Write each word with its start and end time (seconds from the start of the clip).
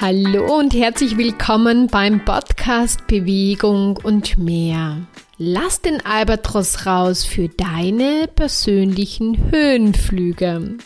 Hallo 0.00 0.56
und 0.56 0.74
herzlich 0.74 1.16
willkommen 1.16 1.88
beim 1.88 2.24
Podcast 2.24 3.08
Bewegung 3.08 3.96
und 3.96 4.38
mehr. 4.38 5.08
Lass 5.38 5.82
den 5.82 6.06
Albatros 6.06 6.86
raus 6.86 7.24
für 7.24 7.48
deine 7.48 8.28
persönlichen 8.32 9.50
Höhenflüge. 9.50 10.78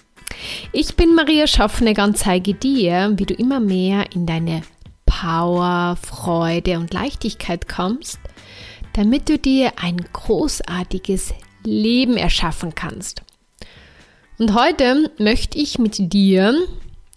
Ich 0.73 0.97
bin 0.97 1.15
Maria 1.15 1.47
Schaffner 1.47 2.03
und 2.03 2.17
zeige 2.17 2.55
dir, 2.55 3.13
wie 3.17 3.27
du 3.27 3.35
immer 3.35 3.61
mehr 3.61 4.11
in 4.15 4.25
deine 4.25 4.63
Power, 5.05 5.99
Freude 6.03 6.79
und 6.79 6.95
Leichtigkeit 6.95 7.69
kommst, 7.69 8.19
damit 8.95 9.29
du 9.29 9.37
dir 9.37 9.73
ein 9.77 9.99
großartiges 9.99 11.35
Leben 11.65 12.17
erschaffen 12.17 12.75
kannst. 12.75 13.21
Und 14.39 14.55
heute 14.55 15.11
möchte 15.19 15.59
ich 15.59 15.79
mit 15.79 16.15
dir 16.15 16.55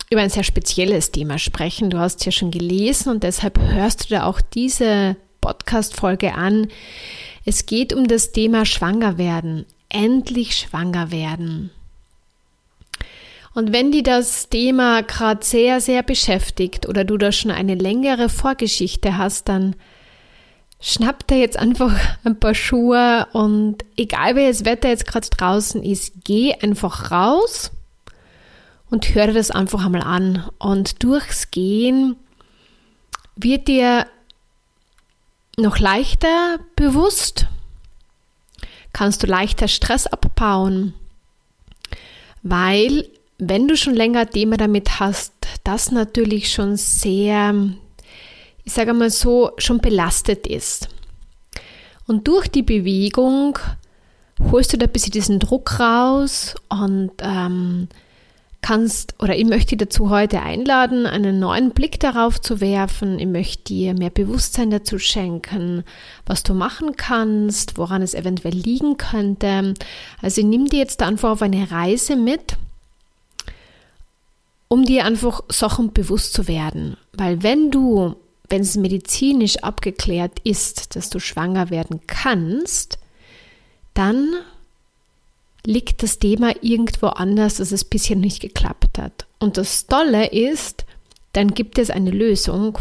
über 0.10 0.22
ein 0.22 0.30
sehr 0.30 0.44
spezielles 0.44 1.12
Thema 1.12 1.40
sprechen. 1.40 1.90
Du 1.90 2.00
hast 2.00 2.26
ja 2.26 2.32
schon 2.32 2.52
gelesen 2.52 3.10
und 3.10 3.24
deshalb 3.24 3.60
hörst 3.60 4.06
du 4.06 4.16
da 4.16 4.26
auch 4.26 4.42
diese 4.42 5.16
Podcast-Folge 5.42 6.34
an. 6.36 6.68
Es 7.46 7.66
geht 7.66 7.94
um 7.94 8.08
das 8.08 8.32
Thema 8.32 8.66
Schwanger 8.66 9.18
werden. 9.18 9.66
Endlich 9.90 10.56
schwanger 10.56 11.12
werden. 11.12 11.72
Und 13.54 13.72
wenn 13.72 13.92
dir 13.92 14.04
das 14.04 14.50
Thema 14.50 15.02
gerade 15.02 15.44
sehr, 15.44 15.80
sehr 15.80 16.04
beschäftigt 16.04 16.88
oder 16.88 17.06
du 17.06 17.18
da 17.18 17.32
schon 17.32 17.52
eine 17.52 17.76
längere 17.76 18.28
Vorgeschichte 18.28 19.18
hast, 19.18 19.48
dann 19.48 19.76
schnapp 20.82 21.26
dir 21.28 21.38
jetzt 21.38 21.58
einfach 21.58 21.98
ein 22.26 22.40
paar 22.40 22.54
Schuhe 22.54 23.28
und 23.32 23.78
egal 23.96 24.36
welches 24.36 24.66
Wetter 24.66 24.90
jetzt 24.90 25.08
gerade 25.08 25.30
draußen 25.30 25.82
ist, 25.84 26.14
geh 26.26 26.54
einfach 26.54 27.12
raus 27.12 27.72
und 28.90 29.16
höre 29.16 29.34
das 29.34 29.52
einfach 29.52 29.86
einmal 29.86 30.04
an. 30.04 30.50
Und 30.60 31.04
durchs 31.04 31.52
Gehen 31.52 32.16
wird 33.36 33.68
dir 33.68 34.08
noch 35.58 35.80
leichter 35.80 36.60
bewusst, 36.76 37.48
kannst 38.94 39.24
du 39.24 39.28
leichter 39.28 39.68
Stress 39.68 40.08
abbauen, 40.08 40.94
weil 42.44 43.10
wenn 43.38 43.68
du 43.68 43.76
schon 43.76 43.96
länger 43.96 44.30
Thema 44.30 44.58
damit 44.58 45.00
hast, 45.00 45.34
das 45.64 45.92
natürlich 45.92 46.52
schon 46.52 46.78
sehr, 46.78 47.54
ich 48.64 48.74
sage 48.74 48.94
mal 48.94 49.10
so, 49.10 49.52
schon 49.58 49.80
belastet 49.80 50.48
ist. 50.48 50.90
Und 52.08 52.28
durch 52.28 52.48
die 52.48 52.64
Bewegung 52.64 53.58
holst 54.52 54.74
du 54.74 54.78
da 54.78 54.86
ein 54.86 54.92
bisschen 54.92 55.12
diesen 55.12 55.40
Druck 55.40 55.80
raus 55.80 56.56
und 56.70 57.12
ähm, 57.20 57.88
kannst 58.66 59.14
oder 59.20 59.38
ich 59.38 59.46
möchte 59.46 59.78
dich 59.78 59.88
dazu 59.88 60.10
heute 60.10 60.42
einladen, 60.42 61.06
einen 61.06 61.38
neuen 61.38 61.70
Blick 61.70 62.00
darauf 62.00 62.42
zu 62.42 62.62
werfen. 62.62 63.20
Ich 63.20 63.28
möchte 63.28 63.66
dir 63.66 63.94
mehr 63.94 64.10
Bewusstsein 64.10 64.72
dazu 64.72 64.98
schenken, 64.98 65.84
was 66.26 66.42
du 66.42 66.56
machen 66.56 66.96
kannst, 66.96 67.78
woran 67.78 68.02
es 68.02 68.16
eventuell 68.16 68.56
liegen 68.56 68.98
könnte. 68.98 69.76
Also 70.20 70.42
ich 70.42 70.48
nehme 70.48 70.68
dir 70.68 70.80
jetzt 70.80 71.04
einfach 71.04 71.30
auf 71.30 71.44
eine 71.44 71.70
Reise 71.70 72.16
mit, 72.16 72.58
um 74.68 74.84
dir 74.84 75.06
einfach 75.06 75.44
Sachen 75.50 75.94
bewusst 75.94 76.34
zu 76.34 76.48
werden. 76.48 76.98
Weil 77.14 77.44
wenn 77.44 77.70
du, 77.70 78.16
wenn 78.50 78.64
es 78.64 78.78
medizinisch 78.78 79.58
abgeklärt 79.58 80.40
ist, 80.44 80.96
dass 80.96 81.12
du 81.12 81.20
schwanger 81.20 81.70
werden 81.70 82.02
kannst, 82.08 82.98
dann 83.94 84.34
liegt 85.66 86.04
das 86.04 86.20
Thema 86.20 86.54
irgendwo 86.62 87.08
anders, 87.08 87.56
dass 87.56 87.72
es 87.72 87.84
bisher 87.84 88.16
nicht 88.16 88.42
geklappt 88.42 88.98
hat. 88.98 89.26
Und 89.40 89.58
das 89.58 89.88
Tolle 89.88 90.28
ist, 90.32 90.86
dann 91.34 91.54
gibt 91.54 91.78
es 91.78 91.90
eine 91.90 92.12
Lösung. 92.12 92.78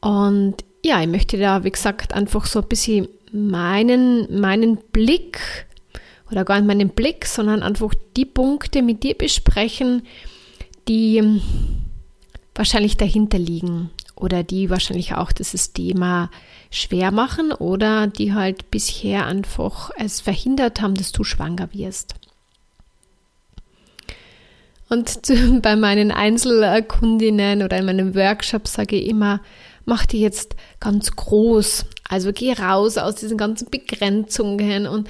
Und 0.00 0.56
ja, 0.84 1.00
ich 1.00 1.08
möchte 1.08 1.38
da, 1.38 1.64
wie 1.64 1.70
gesagt, 1.70 2.12
einfach 2.12 2.46
so 2.46 2.60
ein 2.60 2.68
bisschen 2.68 3.08
meinen, 3.32 4.40
meinen 4.40 4.76
Blick 4.76 5.40
oder 6.30 6.44
gar 6.44 6.56
nicht 6.56 6.66
meinen 6.66 6.90
Blick, 6.90 7.26
sondern 7.26 7.62
einfach 7.62 7.94
die 8.16 8.26
Punkte 8.26 8.82
mit 8.82 9.02
dir 9.02 9.14
besprechen, 9.14 10.02
die 10.88 11.40
wahrscheinlich 12.54 12.96
dahinter 12.96 13.38
liegen 13.38 13.90
oder 14.24 14.42
die 14.42 14.70
wahrscheinlich 14.70 15.14
auch 15.14 15.32
dieses 15.32 15.74
Thema 15.74 16.30
schwer 16.70 17.10
machen 17.10 17.52
oder 17.52 18.06
die 18.06 18.32
halt 18.32 18.70
bisher 18.70 19.26
einfach 19.26 19.90
es 19.98 20.22
verhindert 20.22 20.80
haben, 20.80 20.94
dass 20.94 21.12
du 21.12 21.24
schwanger 21.24 21.68
wirst. 21.72 22.14
Und 24.88 25.20
bei 25.62 25.76
meinen 25.76 26.10
Einzelkundinnen 26.10 27.62
oder 27.62 27.76
in 27.76 27.84
meinem 27.84 28.14
Workshop 28.14 28.66
sage 28.66 28.96
ich 28.96 29.08
immer, 29.08 29.40
mach 29.84 30.06
die 30.06 30.20
jetzt 30.20 30.56
ganz 30.80 31.14
groß. 31.14 31.84
Also 32.08 32.32
geh 32.32 32.52
raus 32.54 32.96
aus 32.96 33.16
diesen 33.16 33.36
ganzen 33.36 33.68
Begrenzungen 33.70 34.86
und 34.86 35.08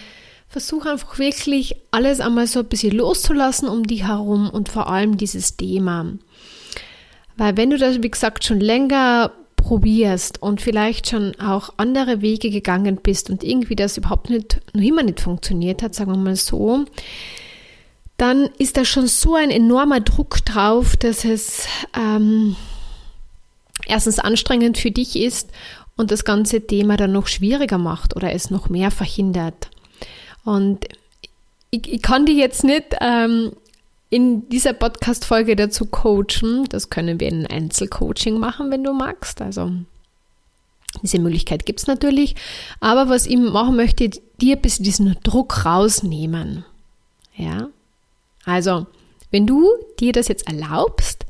versuch 0.49 0.87
einfach 0.87 1.19
wirklich 1.19 1.77
alles 1.93 2.21
einmal 2.21 2.47
so 2.47 2.61
ein 2.61 2.67
bisschen 2.67 2.97
loszulassen 2.97 3.69
um 3.69 3.85
dich 3.85 4.07
herum 4.07 4.51
und 4.51 4.69
vor 4.69 4.89
allem 4.89 5.17
dieses 5.17 5.57
Thema. 5.57 6.07
Weil 7.37 7.57
wenn 7.57 7.71
du 7.71 7.79
das, 7.79 8.03
wie 8.03 8.11
gesagt, 8.11 8.45
schon 8.45 8.61
länger 8.61 9.33
probierst 9.57 10.43
und 10.43 10.61
vielleicht 10.61 11.09
schon 11.09 11.35
auch 11.41 11.71
andere 11.79 12.21
Wege 12.21 12.51
gegangen 12.51 12.97
bist 13.03 13.31
und 13.31 13.43
irgendwie 13.43 13.77
das 13.77 13.97
überhaupt 13.97 14.31
nicht, 14.31 14.61
noch 14.75 14.83
immer 14.83 15.03
nicht 15.03 15.21
funktioniert 15.21 15.83
hat, 15.83 15.95
sagen 15.95 16.13
wir 16.13 16.19
mal 16.19 16.37
so, 16.37 16.85
dann 18.17 18.49
ist 18.59 18.77
da 18.77 18.85
schon 18.85 19.07
so 19.07 19.35
ein 19.35 19.51
enormer 19.51 20.01
Druck 20.01 20.45
drauf, 20.45 20.97
dass 20.97 21.25
es 21.25 21.67
ähm, 21.99 22.57
erstens 23.87 24.19
anstrengend 24.19 24.79
für 24.79 24.91
dich 24.91 25.17
ist 25.17 25.51
und 25.97 26.11
das 26.11 26.25
ganze 26.25 26.67
Thema 26.67 26.97
dann 26.97 27.13
noch 27.13 27.27
schwieriger 27.27 27.79
macht 27.79 28.15
oder 28.15 28.33
es 28.33 28.51
noch 28.51 28.69
mehr 28.69 28.91
verhindert. 28.91 29.71
Und 30.45 30.87
ich, 31.71 31.93
ich 31.93 32.03
kann 32.03 32.27
dir 32.27 32.35
jetzt 32.35 32.65
nicht 32.65 32.95
ähm, 33.01 33.53
in 34.15 34.49
dieser 34.49 34.75
Podcast-Folge 34.75 35.57
dazu 35.57 35.87
coachen. 35.87 36.67
Das 36.69 36.89
können 36.89 37.19
wir 37.19 37.27
in 37.27 37.49
Einzelcoaching 37.49 38.39
machen, 38.39 38.71
wenn 38.71 38.85
du 38.85 38.93
magst. 38.93 39.43
Also 39.43 39.73
diese 41.03 41.19
Möglichkeit 41.19 41.67
gibt 41.67 41.81
es 41.81 41.89
natürlich. 41.89 42.37
Aber 42.79 43.09
was 43.09 43.27
ich 43.27 43.37
machen 43.37 43.75
möchte, 43.75 44.11
dir 44.41 44.55
bisschen 44.55 44.85
diesen 44.85 45.17
Druck 45.25 45.65
rausnehmen. 45.65 46.65
Ja. 47.35 47.71
Also, 48.45 48.87
wenn 49.33 49.49
du 49.49 49.69
dir 49.99 50.13
das 50.13 50.29
jetzt 50.29 50.47
erlaubst, 50.47 51.27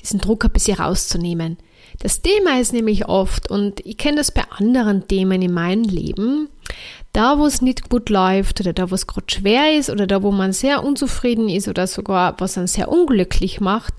diesen 0.00 0.18
Druck 0.18 0.46
ein 0.46 0.52
bisschen 0.52 0.78
rauszunehmen. 0.78 1.58
Das 1.98 2.22
Thema 2.22 2.58
ist 2.58 2.72
nämlich 2.72 3.06
oft, 3.06 3.50
und 3.50 3.84
ich 3.84 3.98
kenne 3.98 4.16
das 4.16 4.32
bei 4.32 4.44
anderen 4.50 5.08
Themen 5.08 5.42
in 5.42 5.52
meinem 5.52 5.82
Leben, 5.84 6.48
da, 7.18 7.36
wo 7.36 7.46
es 7.46 7.62
nicht 7.62 7.90
gut 7.90 8.10
läuft 8.10 8.60
oder 8.60 8.72
da, 8.72 8.92
wo 8.92 8.94
es 8.94 9.08
gerade 9.08 9.26
schwer 9.28 9.76
ist 9.76 9.90
oder 9.90 10.06
da, 10.06 10.22
wo 10.22 10.30
man 10.30 10.52
sehr 10.52 10.84
unzufrieden 10.84 11.48
ist 11.48 11.66
oder 11.66 11.88
sogar 11.88 12.38
was 12.38 12.56
einen 12.56 12.68
sehr 12.68 12.88
unglücklich 12.88 13.60
macht, 13.60 13.92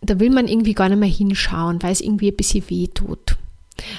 da 0.00 0.18
will 0.18 0.30
man 0.30 0.48
irgendwie 0.48 0.72
gar 0.72 0.88
nicht 0.88 0.98
mehr 0.98 1.08
hinschauen, 1.08 1.82
weil 1.82 1.92
es 1.92 2.00
irgendwie 2.00 2.30
ein 2.30 2.36
bisschen 2.36 2.68
weh 2.70 2.86
tut. 2.86 3.36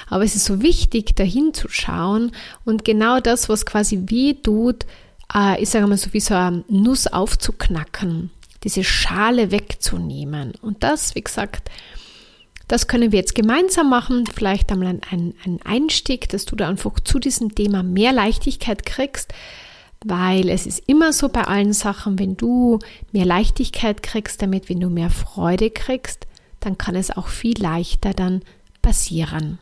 Aber 0.08 0.24
es 0.24 0.34
ist 0.34 0.44
so 0.44 0.60
wichtig, 0.60 1.14
da 1.14 1.22
hinzuschauen 1.22 2.32
und 2.64 2.84
genau 2.84 3.20
das, 3.20 3.48
was 3.48 3.64
quasi 3.64 4.02
weh 4.06 4.34
tut, 4.34 4.84
äh, 5.32 5.62
ich 5.62 5.70
sage 5.70 5.86
mal 5.86 5.96
so 5.96 6.12
wie 6.12 6.20
so 6.20 6.34
eine 6.34 6.64
Nuss 6.68 7.06
aufzuknacken, 7.06 8.30
diese 8.64 8.82
Schale 8.82 9.52
wegzunehmen. 9.52 10.54
Und 10.62 10.82
das, 10.82 11.14
wie 11.14 11.22
gesagt, 11.22 11.70
das 12.68 12.86
können 12.86 13.12
wir 13.12 13.18
jetzt 13.18 13.34
gemeinsam 13.34 13.90
machen. 13.90 14.26
Vielleicht 14.26 14.70
einmal 14.70 15.00
ein, 15.10 15.34
ein 15.44 15.60
Einstieg, 15.64 16.28
dass 16.28 16.44
du 16.44 16.56
da 16.56 16.68
einfach 16.68 17.00
zu 17.00 17.18
diesem 17.18 17.54
Thema 17.54 17.82
mehr 17.82 18.12
Leichtigkeit 18.12 18.86
kriegst, 18.86 19.32
weil 20.04 20.48
es 20.48 20.66
ist 20.66 20.82
immer 20.86 21.12
so 21.12 21.28
bei 21.28 21.44
allen 21.44 21.72
Sachen, 21.72 22.18
wenn 22.18 22.36
du 22.36 22.78
mehr 23.12 23.26
Leichtigkeit 23.26 24.02
kriegst, 24.02 24.42
damit 24.42 24.68
wenn 24.68 24.80
du 24.80 24.88
mehr 24.88 25.10
Freude 25.10 25.70
kriegst, 25.70 26.26
dann 26.60 26.78
kann 26.78 26.94
es 26.94 27.10
auch 27.10 27.28
viel 27.28 27.60
leichter 27.60 28.14
dann 28.14 28.42
passieren. 28.80 29.58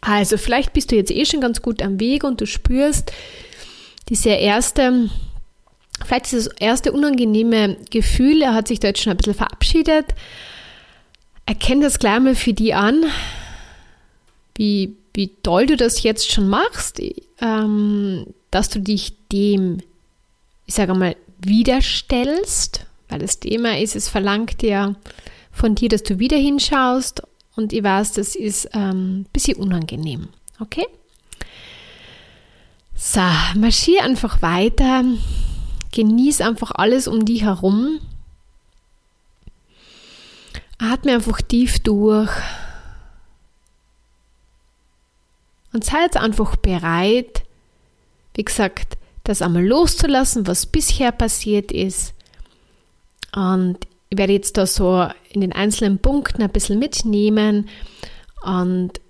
Also 0.00 0.36
vielleicht 0.36 0.72
bist 0.72 0.90
du 0.90 0.96
jetzt 0.96 1.12
eh 1.12 1.24
schon 1.24 1.40
ganz 1.40 1.62
gut 1.62 1.80
am 1.80 2.00
Weg 2.00 2.24
und 2.24 2.40
du 2.40 2.46
spürst 2.46 3.12
diese 4.08 4.30
erste, 4.30 5.08
vielleicht 6.04 6.26
dieses 6.26 6.48
erste 6.48 6.92
unangenehme 6.92 7.76
Gefühl, 7.90 8.42
er 8.42 8.54
hat 8.54 8.68
sich 8.68 8.80
da 8.80 8.88
jetzt 8.88 9.00
schon 9.00 9.12
ein 9.12 9.16
bisschen 9.16 9.34
verabschiedet, 9.34 10.06
erkenne 11.52 11.82
das 11.82 11.98
gleich 11.98 12.18
mal 12.18 12.34
für 12.34 12.54
die 12.54 12.72
an, 12.72 13.04
wie, 14.56 14.96
wie 15.12 15.28
toll 15.42 15.66
du 15.66 15.76
das 15.76 16.02
jetzt 16.02 16.32
schon 16.32 16.48
machst, 16.48 16.98
ähm, 17.42 18.26
dass 18.50 18.70
du 18.70 18.80
dich 18.80 19.12
dem, 19.30 19.82
ich 20.64 20.72
sage 20.72 20.94
mal, 20.94 21.14
widerstellst, 21.40 22.86
weil 23.10 23.18
das 23.18 23.38
Thema 23.38 23.78
ist, 23.78 23.96
es 23.96 24.08
verlangt 24.08 24.62
ja 24.62 24.94
von 25.50 25.74
dir, 25.74 25.90
dass 25.90 26.02
du 26.04 26.18
wieder 26.18 26.38
hinschaust 26.38 27.20
und 27.54 27.74
ich 27.74 27.82
weiß, 27.82 28.12
das 28.12 28.34
ist 28.34 28.70
ähm, 28.72 29.20
ein 29.20 29.26
bisschen 29.30 29.58
unangenehm. 29.58 30.28
Okay? 30.58 30.86
So, 32.94 33.20
marschier 33.56 34.04
einfach 34.04 34.40
weiter, 34.40 35.04
genieß 35.90 36.40
einfach 36.40 36.70
alles 36.74 37.08
um 37.08 37.26
dich 37.26 37.42
herum 37.42 38.00
Atme 40.82 41.12
einfach 41.12 41.40
tief 41.40 41.78
durch. 41.80 42.30
Und 45.72 45.84
sei 45.84 46.02
jetzt 46.02 46.16
einfach 46.16 46.56
bereit, 46.56 47.44
wie 48.34 48.44
gesagt, 48.44 48.98
das 49.24 49.42
einmal 49.42 49.64
loszulassen, 49.64 50.46
was 50.46 50.66
bisher 50.66 51.12
passiert 51.12 51.70
ist. 51.70 52.14
Und 53.34 53.78
ich 54.10 54.18
werde 54.18 54.32
jetzt 54.32 54.58
da 54.58 54.66
so 54.66 55.08
in 55.30 55.40
den 55.40 55.52
einzelnen 55.52 55.98
Punkten 55.98 56.42
ein 56.42 56.50
bisschen 56.50 56.78
mitnehmen 56.78 57.68
und 58.42 59.00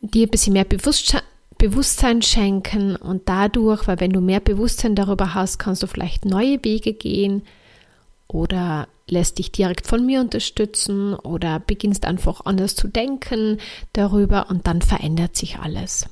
dir 0.00 0.26
ein 0.26 0.30
bisschen 0.30 0.52
mehr 0.52 0.64
Bewusstsein, 0.64 2.22
schenken 2.22 2.96
und 2.96 3.28
dadurch, 3.28 3.86
weil 3.88 4.00
wenn 4.00 4.12
du 4.12 4.20
mehr 4.20 4.40
Bewusstsein 4.40 4.94
darüber 4.94 5.34
hast, 5.34 5.58
kannst 5.58 5.82
du 5.82 5.86
vielleicht 5.86 6.24
neue 6.24 6.62
Wege 6.64 6.92
gehen 6.92 7.42
oder 8.28 8.88
lässt 9.08 9.38
dich 9.38 9.52
direkt 9.52 9.86
von 9.86 10.04
mir 10.04 10.20
unterstützen 10.20 11.14
oder 11.14 11.60
beginnst 11.60 12.04
einfach 12.04 12.42
anders 12.44 12.74
zu 12.74 12.88
denken 12.88 13.58
darüber 13.92 14.50
und 14.50 14.66
dann 14.66 14.82
verändert 14.82 15.36
sich 15.36 15.58
alles. 15.58 16.06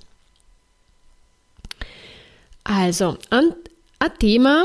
Also, 2.62 3.18
ein, 3.30 3.54
Thema, 4.18 4.64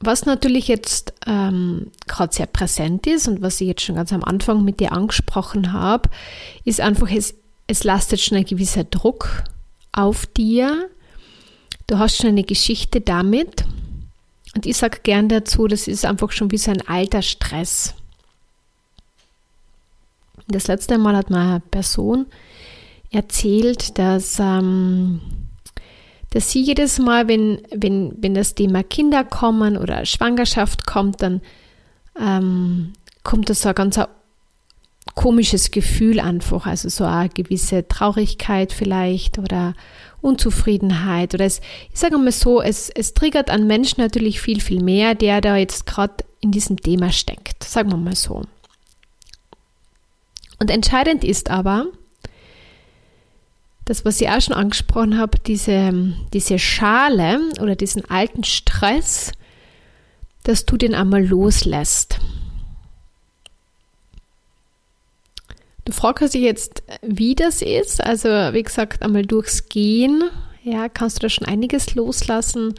was 0.00 0.24
natürlich 0.24 0.68
jetzt 0.68 1.12
ähm, 1.26 1.90
gerade 2.06 2.34
sehr 2.34 2.46
präsent 2.46 3.06
ist 3.06 3.28
und 3.28 3.42
was 3.42 3.60
ich 3.60 3.68
jetzt 3.68 3.82
schon 3.82 3.96
ganz 3.96 4.10
am 4.10 4.24
Anfang 4.24 4.64
mit 4.64 4.80
dir 4.80 4.92
angesprochen 4.92 5.74
habe, 5.74 6.08
ist 6.64 6.80
einfach, 6.80 7.10
es, 7.10 7.34
es 7.66 7.84
lastet 7.84 8.20
schon 8.20 8.38
ein 8.38 8.46
gewisser 8.46 8.84
Druck 8.84 9.44
auf 9.92 10.24
dir. 10.24 10.88
Du 11.86 11.98
hast 11.98 12.16
schon 12.16 12.28
eine 12.28 12.44
Geschichte 12.44 13.02
damit 13.02 13.64
und 14.58 14.66
ich 14.66 14.76
sage 14.76 14.98
gern 15.04 15.28
dazu, 15.28 15.68
das 15.68 15.86
ist 15.86 16.04
einfach 16.04 16.32
schon 16.32 16.50
wie 16.50 16.58
so 16.58 16.72
ein 16.72 16.82
alter 16.88 17.22
Stress. 17.22 17.94
Das 20.48 20.66
letzte 20.66 20.98
Mal 20.98 21.14
hat 21.14 21.30
mir 21.30 21.38
eine 21.38 21.60
Person 21.60 22.26
erzählt, 23.12 24.00
dass, 24.00 24.40
ähm, 24.40 25.20
dass 26.30 26.50
sie 26.50 26.60
jedes 26.60 26.98
Mal, 26.98 27.28
wenn, 27.28 27.62
wenn, 27.72 28.16
wenn 28.20 28.34
das 28.34 28.56
Thema 28.56 28.82
Kinder 28.82 29.22
kommen 29.22 29.76
oder 29.76 30.04
Schwangerschaft 30.04 30.88
kommt, 30.88 31.22
dann 31.22 31.40
ähm, 32.20 32.94
kommt 33.22 33.50
das 33.50 33.62
so 33.62 33.68
ein 33.68 33.76
ganz 33.76 34.00
komisches 35.14 35.70
Gefühl 35.70 36.18
einfach, 36.18 36.66
also 36.66 36.88
so 36.88 37.04
eine 37.04 37.28
gewisse 37.28 37.86
Traurigkeit 37.86 38.72
vielleicht 38.72 39.38
oder 39.38 39.74
Unzufriedenheit 40.20 41.34
oder 41.34 41.44
es, 41.44 41.60
ich 41.92 41.98
sage 41.98 42.18
mal 42.18 42.32
so, 42.32 42.60
es, 42.60 42.90
es 42.90 43.14
triggert 43.14 43.50
an 43.50 43.66
Menschen 43.66 44.00
natürlich 44.00 44.40
viel, 44.40 44.60
viel 44.60 44.82
mehr, 44.82 45.14
der 45.14 45.40
da 45.40 45.56
jetzt 45.56 45.86
gerade 45.86 46.24
in 46.40 46.50
diesem 46.50 46.76
Thema 46.76 47.12
steckt, 47.12 47.64
sagen 47.64 47.90
wir 47.90 47.96
mal 47.96 48.16
so. 48.16 48.42
Und 50.58 50.70
entscheidend 50.70 51.24
ist 51.24 51.50
aber, 51.50 51.86
das, 53.84 54.04
was 54.04 54.20
ich 54.20 54.28
auch 54.28 54.40
schon 54.40 54.54
angesprochen 54.54 55.18
habe, 55.18 55.38
diese, 55.38 56.14
diese 56.32 56.58
Schale 56.58 57.40
oder 57.60 57.74
diesen 57.74 58.08
alten 58.10 58.44
Stress, 58.44 59.32
dass 60.42 60.66
du 60.66 60.76
den 60.76 60.94
einmal 60.94 61.24
loslässt. 61.24 62.20
Du 65.88 65.94
fragst 65.94 66.34
dich 66.34 66.42
jetzt, 66.42 66.82
wie 67.00 67.34
das 67.34 67.62
ist. 67.62 68.04
Also, 68.04 68.28
wie 68.28 68.62
gesagt, 68.62 69.02
einmal 69.02 69.24
durchs 69.24 69.70
Gehen, 69.70 70.22
ja, 70.62 70.90
kannst 70.90 71.16
du 71.16 71.20
da 71.20 71.30
schon 71.30 71.48
einiges 71.48 71.94
loslassen. 71.94 72.74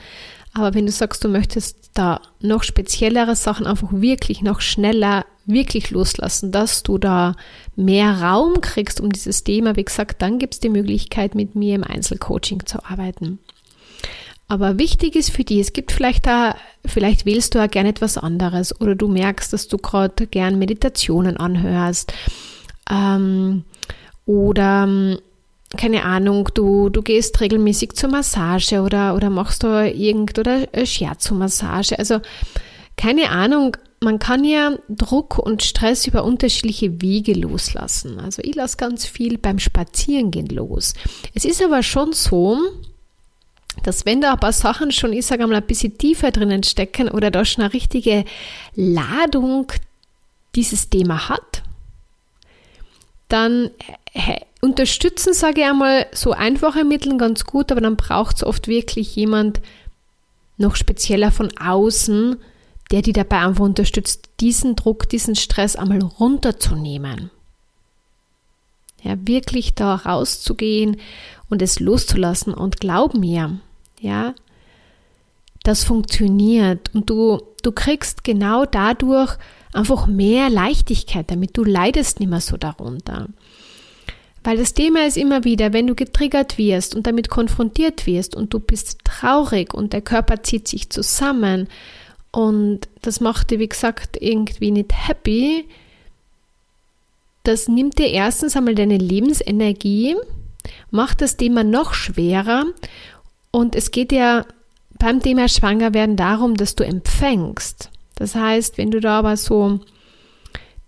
Aber 0.53 0.75
wenn 0.75 0.85
du 0.85 0.91
sagst, 0.91 1.23
du 1.23 1.27
möchtest 1.27 1.89
da 1.95 2.21
noch 2.39 2.61
speziellere 2.61 3.35
Sachen 3.35 3.65
einfach 3.65 3.89
wirklich 3.91 4.43
noch 4.43 4.61
schneller 4.61 5.25
wirklich 5.47 5.89
loslassen, 5.89 6.51
dass 6.51 6.83
du 6.83 6.99
da 6.99 7.35
mehr 7.75 8.21
Raum 8.21 8.61
kriegst 8.61 9.01
um 9.01 9.11
dieses 9.11 9.43
Thema, 9.43 9.75
wie 9.75 9.85
gesagt, 9.85 10.21
dann 10.21 10.37
gibt 10.37 10.53
es 10.53 10.59
die 10.59 10.69
Möglichkeit, 10.69 11.33
mit 11.33 11.55
mir 11.55 11.73
im 11.73 11.83
Einzelcoaching 11.83 12.67
zu 12.67 12.85
arbeiten. 12.85 13.39
Aber 14.47 14.77
wichtig 14.77 15.15
ist 15.15 15.31
für 15.31 15.43
die, 15.43 15.59
es 15.59 15.73
gibt 15.73 15.91
vielleicht 15.91 16.27
da, 16.27 16.55
vielleicht 16.85 17.25
wählst 17.25 17.55
du 17.55 17.57
ja 17.57 17.65
gerne 17.65 17.89
etwas 17.89 18.19
anderes 18.19 18.79
oder 18.79 18.93
du 18.93 19.07
merkst, 19.07 19.51
dass 19.51 19.67
du 19.67 19.79
gerade 19.79 20.27
gern 20.27 20.59
Meditationen 20.59 21.37
anhörst 21.37 22.13
ähm, 22.89 23.63
oder 24.25 25.17
keine 25.77 26.03
Ahnung, 26.03 26.49
du, 26.53 26.89
du 26.89 27.01
gehst 27.01 27.39
regelmäßig 27.41 27.93
zur 27.93 28.09
Massage 28.09 28.81
oder, 28.81 29.15
oder 29.15 29.29
machst 29.29 29.63
da 29.63 29.85
irgend 29.85 30.39
oder 30.39 30.67
Shiatsu-Massage. 30.73 31.97
Also 31.99 32.21
keine 32.97 33.29
Ahnung, 33.29 33.77
man 34.01 34.19
kann 34.19 34.43
ja 34.43 34.77
Druck 34.87 35.37
und 35.37 35.63
Stress 35.63 36.07
über 36.07 36.23
unterschiedliche 36.23 37.01
Wege 37.01 37.33
loslassen. 37.33 38.19
Also 38.19 38.41
ich 38.43 38.55
lasse 38.55 38.77
ganz 38.77 39.05
viel 39.05 39.37
beim 39.37 39.59
Spazierengehen 39.59 40.47
los. 40.47 40.93
Es 41.33 41.45
ist 41.45 41.63
aber 41.63 41.83
schon 41.83 42.13
so, 42.13 42.57
dass 43.83 44.05
wenn 44.05 44.21
da 44.21 44.33
ein 44.33 44.39
paar 44.39 44.53
Sachen 44.53 44.91
schon, 44.91 45.13
ich 45.13 45.25
sage 45.25 45.45
mal, 45.45 45.55
ein 45.55 45.67
bisschen 45.67 45.97
tiefer 45.97 46.31
drinnen 46.31 46.63
stecken 46.63 47.09
oder 47.09 47.31
da 47.31 47.45
schon 47.45 47.63
eine 47.63 47.73
richtige 47.73 48.25
Ladung 48.75 49.71
dieses 50.55 50.89
Thema 50.89 51.29
hat, 51.29 51.48
dann 53.29 53.69
äh, 54.13 54.41
unterstützen, 54.61 55.33
sage 55.33 55.61
ich 55.61 55.67
einmal, 55.67 56.07
so 56.11 56.31
einfache 56.31 56.83
Mittel 56.83 57.17
ganz 57.17 57.45
gut, 57.45 57.71
aber 57.71 57.81
dann 57.81 57.95
braucht 57.95 58.37
es 58.37 58.43
oft 58.43 58.67
wirklich 58.67 59.15
jemand 59.15 59.61
noch 60.57 60.75
spezieller 60.75 61.31
von 61.31 61.49
außen, 61.57 62.37
der 62.91 63.01
die 63.01 63.13
dabei 63.13 63.39
einfach 63.39 63.63
unterstützt, 63.63 64.29
diesen 64.39 64.75
Druck, 64.75 65.07
diesen 65.07 65.35
Stress 65.35 65.75
einmal 65.75 66.01
runterzunehmen. 66.01 67.31
Ja, 69.01 69.15
wirklich 69.25 69.75
da 69.75 69.95
rauszugehen 69.95 70.97
und 71.49 71.61
es 71.61 71.79
loszulassen 71.79 72.53
und 72.53 72.81
glaub 72.81 73.13
mir, 73.13 73.59
ja, 74.01 74.33
das 75.63 75.83
funktioniert 75.83 76.93
und 76.93 77.09
du, 77.09 77.41
du 77.63 77.71
kriegst 77.71 78.23
genau 78.23 78.65
dadurch 78.65 79.37
einfach 79.73 80.07
mehr 80.07 80.49
Leichtigkeit 80.49 81.29
damit. 81.29 81.57
Du 81.57 81.63
leidest 81.63 82.19
nicht 82.19 82.29
mehr 82.29 82.41
so 82.41 82.57
darunter. 82.57 83.27
Weil 84.43 84.57
das 84.57 84.73
Thema 84.73 85.05
ist 85.05 85.17
immer 85.17 85.43
wieder, 85.43 85.73
wenn 85.73 85.87
du 85.87 85.95
getriggert 85.95 86.57
wirst 86.57 86.95
und 86.95 87.05
damit 87.05 87.29
konfrontiert 87.29 88.07
wirst 88.07 88.35
und 88.35 88.53
du 88.53 88.59
bist 88.59 88.99
traurig 89.03 89.73
und 89.73 89.91
der 89.91 90.01
Körper 90.01 90.43
zieht 90.43 90.67
sich 90.67 90.89
zusammen 90.89 91.67
und 92.31 92.87
das 93.01 93.19
macht 93.19 93.51
dir, 93.51 93.59
wie 93.59 93.67
gesagt, 93.67 94.17
irgendwie 94.21 94.71
nicht 94.71 94.93
happy, 95.07 95.67
das 97.43 97.67
nimmt 97.67 97.97
dir 97.99 98.07
erstens 98.07 98.55
einmal 98.55 98.75
deine 98.75 98.97
Lebensenergie, 98.97 100.15
macht 100.89 101.21
das 101.21 101.35
Thema 101.35 101.63
noch 101.63 101.93
schwerer 101.93 102.65
und 103.51 103.75
es 103.75 103.91
geht 103.91 104.11
ja 104.11 104.45
beim 104.99 105.21
Thema 105.21 105.49
Schwangerwerden 105.49 106.15
darum, 106.15 106.55
dass 106.55 106.75
du 106.75 106.85
empfängst. 106.85 107.89
Das 108.19 108.35
heißt, 108.35 108.77
wenn 108.77 108.91
du 108.91 108.99
da 108.99 109.19
aber 109.19 109.37
so 109.37 109.79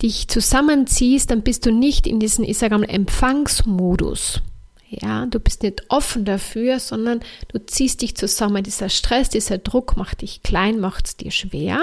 dich 0.02 0.28
zusammenziehst, 0.28 1.32
dann 1.32 1.42
bist 1.42 1.66
du 1.66 1.72
nicht 1.72 2.06
in 2.06 2.20
diesem, 2.20 2.44
ich 2.44 2.58
sage 2.58 2.78
mal, 2.78 2.90
Empfangsmodus. 2.90 4.42
Ja, 4.90 5.26
du 5.26 5.40
bist 5.40 5.64
nicht 5.64 5.84
offen 5.88 6.26
dafür, 6.26 6.80
sondern 6.80 7.22
du 7.48 7.66
ziehst 7.66 8.02
dich 8.02 8.16
zusammen. 8.18 8.64
Dieser 8.64 8.90
Stress, 8.90 9.30
dieser 9.30 9.58
Druck 9.58 9.96
macht 9.96 10.22
dich 10.22 10.44
klein, 10.44 10.80
macht 10.80 11.08
es 11.08 11.18
dir 11.18 11.32
schwer. 11.32 11.82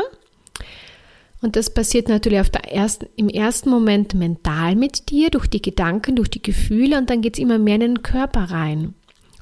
Und 1.40 1.57
das 1.57 1.71
passiert 1.71 2.09
natürlich 2.09 2.40
auf 2.40 2.50
der 2.50 2.71
ersten, 2.71 3.07
im 3.17 3.28
ersten 3.28 3.71
Moment 3.71 4.12
mental 4.12 4.75
mit 4.75 5.09
dir, 5.09 5.31
durch 5.31 5.47
die 5.47 5.62
Gedanken, 5.62 6.17
durch 6.17 6.28
die 6.28 6.43
Gefühle 6.43 6.99
und 6.99 7.09
dann 7.09 7.23
geht 7.23 7.35
es 7.35 7.43
immer 7.43 7.59
mehr 7.59 7.76
in 7.76 7.81
den 7.81 8.02
Körper 8.02 8.50
rein. 8.50 8.95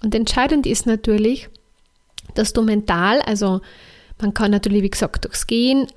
Und 0.03 0.15
entscheidend 0.15 0.67
ist 0.67 0.87
natürlich, 0.87 1.49
dass 2.35 2.53
du 2.53 2.63
mental, 2.63 3.21
also 3.23 3.63
man 4.19 4.35
kann 4.35 4.51
natürlich, 4.51 4.83
wie 4.83 4.91
gesagt, 4.91 5.25
durchs 5.25 5.47
Gehen 5.47 5.89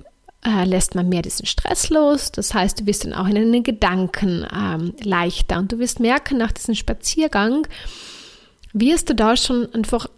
äh, 0.44 0.64
lässt 0.64 0.94
man 0.94 1.08
mehr 1.08 1.22
diesen 1.22 1.46
Stress 1.46 1.90
los. 1.90 2.32
Das 2.32 2.54
heißt, 2.54 2.80
du 2.80 2.86
wirst 2.86 3.04
dann 3.04 3.14
auch 3.14 3.26
in 3.26 3.34
den 3.34 3.62
Gedanken 3.62 4.46
ähm, 4.54 4.94
leichter 5.02 5.58
und 5.58 5.72
du 5.72 5.78
wirst 5.78 6.00
merken, 6.00 6.38
nach 6.38 6.52
diesem 6.52 6.74
Spaziergang 6.74 7.66
wirst 8.72 9.10
du 9.10 9.14
da 9.14 9.36
schon 9.36 9.72
einfach 9.74 10.08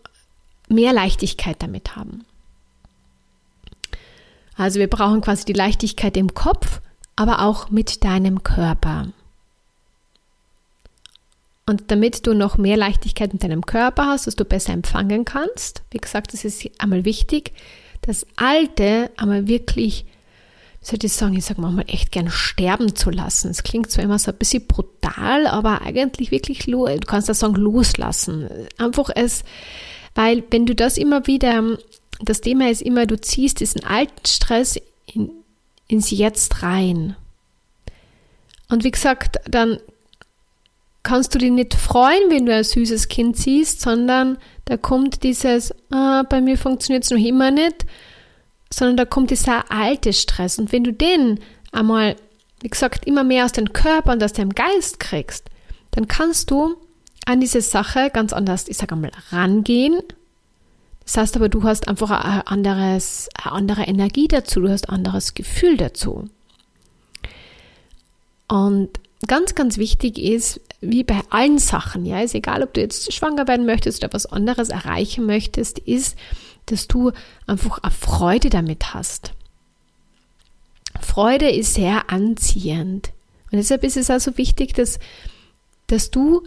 mehr 0.68 0.92
Leichtigkeit 0.92 1.56
damit 1.60 1.96
haben. 1.96 2.24
Also 4.56 4.78
wir 4.78 4.88
brauchen 4.88 5.22
quasi 5.22 5.44
die 5.44 5.54
Leichtigkeit 5.54 6.16
im 6.16 6.34
Kopf, 6.34 6.80
aber 7.16 7.42
auch 7.42 7.70
mit 7.70 8.04
deinem 8.04 8.42
Körper. 8.42 9.08
Und 11.66 11.90
damit 11.90 12.26
du 12.26 12.34
noch 12.34 12.58
mehr 12.58 12.76
Leichtigkeit 12.76 13.32
mit 13.32 13.44
deinem 13.44 13.64
Körper 13.64 14.06
hast, 14.06 14.26
dass 14.26 14.36
du 14.36 14.44
besser 14.44 14.72
empfangen 14.72 15.24
kannst, 15.24 15.82
wie 15.90 15.98
gesagt, 15.98 16.32
das 16.32 16.44
ist 16.44 16.68
einmal 16.78 17.04
wichtig, 17.04 17.52
das 18.02 18.26
Alte 18.36 19.10
einmal 19.16 19.48
wirklich, 19.48 20.04
wie 20.80 20.86
soll 20.86 20.98
ich 21.02 21.12
sagen, 21.12 21.34
ich 21.34 21.44
sage 21.44 21.60
manchmal 21.60 21.84
echt 21.88 22.12
gern 22.12 22.30
sterben 22.30 22.94
zu 22.94 23.10
lassen. 23.10 23.50
Es 23.50 23.62
klingt 23.62 23.90
zwar 23.90 24.04
immer 24.04 24.18
so 24.18 24.30
ein 24.30 24.38
bisschen 24.38 24.66
brutal, 24.66 25.46
aber 25.46 25.82
eigentlich 25.82 26.30
wirklich, 26.30 26.58
du 26.66 26.86
kannst 27.06 27.28
das 27.28 27.38
sagen, 27.38 27.54
loslassen. 27.54 28.48
Einfach 28.78 29.08
es, 29.14 29.44
weil 30.14 30.42
wenn 30.50 30.66
du 30.66 30.74
das 30.74 30.98
immer 30.98 31.26
wieder, 31.26 31.78
das 32.20 32.40
Thema 32.40 32.70
ist 32.70 32.82
immer, 32.82 33.06
du 33.06 33.20
ziehst 33.20 33.60
diesen 33.60 33.84
alten 33.84 34.26
Stress 34.26 34.78
in, 35.06 35.30
ins 35.88 36.10
Jetzt 36.10 36.62
rein. 36.62 37.16
Und 38.68 38.84
wie 38.84 38.90
gesagt, 38.90 39.38
dann 39.48 39.78
kannst 41.02 41.34
du 41.34 41.38
dich 41.38 41.50
nicht 41.50 41.74
freuen, 41.74 42.30
wenn 42.30 42.46
du 42.46 42.54
ein 42.54 42.64
süßes 42.64 43.08
Kind 43.08 43.36
siehst, 43.36 43.80
sondern 43.80 44.38
da 44.64 44.76
kommt 44.76 45.22
dieses, 45.22 45.74
ah, 45.90 46.22
bei 46.22 46.40
mir 46.40 46.56
funktioniert 46.56 47.04
es 47.04 47.10
noch 47.10 47.18
immer 47.18 47.50
nicht, 47.50 47.84
sondern 48.72 48.96
da 48.96 49.04
kommt 49.04 49.30
dieser 49.30 49.70
alte 49.70 50.12
Stress. 50.12 50.58
Und 50.58 50.72
wenn 50.72 50.84
du 50.84 50.92
den 50.92 51.40
einmal, 51.72 52.16
wie 52.60 52.68
gesagt, 52.68 53.06
immer 53.06 53.24
mehr 53.24 53.44
aus 53.44 53.52
deinem 53.52 53.72
Körper 53.72 54.12
und 54.12 54.22
aus 54.22 54.32
deinem 54.32 54.50
Geist 54.50 55.00
kriegst, 55.00 55.50
dann 55.90 56.06
kannst 56.08 56.50
du 56.50 56.76
an 57.26 57.40
diese 57.40 57.60
Sache 57.60 58.10
ganz 58.10 58.32
anders, 58.32 58.68
ich 58.68 58.76
sage 58.76 58.94
einmal, 58.94 59.12
rangehen. 59.30 60.00
Das 61.04 61.16
heißt 61.16 61.36
aber, 61.36 61.48
du 61.48 61.64
hast 61.64 61.88
einfach 61.88 62.10
ein 62.10 62.46
anderes, 62.46 63.28
eine 63.42 63.52
andere 63.52 63.82
Energie 63.82 64.28
dazu, 64.28 64.60
du 64.60 64.70
hast 64.70 64.88
ein 64.88 64.94
anderes 64.94 65.34
Gefühl 65.34 65.76
dazu. 65.76 66.28
Und 68.48 68.90
ganz, 69.26 69.54
ganz 69.54 69.78
wichtig 69.78 70.18
ist, 70.18 70.60
wie 70.82 71.04
bei 71.04 71.20
allen 71.30 71.58
Sachen, 71.58 72.04
ja, 72.04 72.20
ist 72.20 72.34
egal, 72.34 72.62
ob 72.62 72.74
du 72.74 72.80
jetzt 72.80 73.12
schwanger 73.12 73.46
werden 73.46 73.64
möchtest 73.64 74.02
oder 74.02 74.12
was 74.12 74.26
anderes 74.26 74.68
erreichen 74.68 75.24
möchtest, 75.24 75.78
ist, 75.78 76.18
dass 76.66 76.88
du 76.88 77.12
einfach 77.46 77.78
eine 77.78 77.92
Freude 77.92 78.50
damit 78.50 78.92
hast. 78.92 79.32
Freude 81.00 81.50
ist 81.50 81.74
sehr 81.74 82.10
anziehend. 82.10 83.12
Und 83.50 83.58
deshalb 83.58 83.84
ist 83.84 83.96
es 83.96 84.10
also 84.10 84.36
wichtig, 84.38 84.74
dass, 84.74 84.98
dass 85.86 86.10
du 86.10 86.42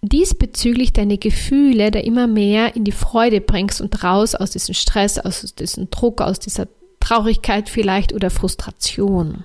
diesbezüglich 0.00 0.94
deine 0.94 1.18
Gefühle 1.18 1.90
da 1.90 1.98
immer 1.98 2.26
mehr 2.26 2.74
in 2.74 2.84
die 2.84 2.92
Freude 2.92 3.42
bringst 3.42 3.82
und 3.82 4.02
raus 4.02 4.34
aus 4.34 4.52
diesem 4.52 4.74
Stress, 4.74 5.18
aus 5.18 5.54
diesem 5.54 5.90
Druck, 5.90 6.22
aus 6.22 6.38
dieser 6.38 6.66
Traurigkeit 6.98 7.68
vielleicht 7.68 8.14
oder 8.14 8.30
Frustration 8.30 9.44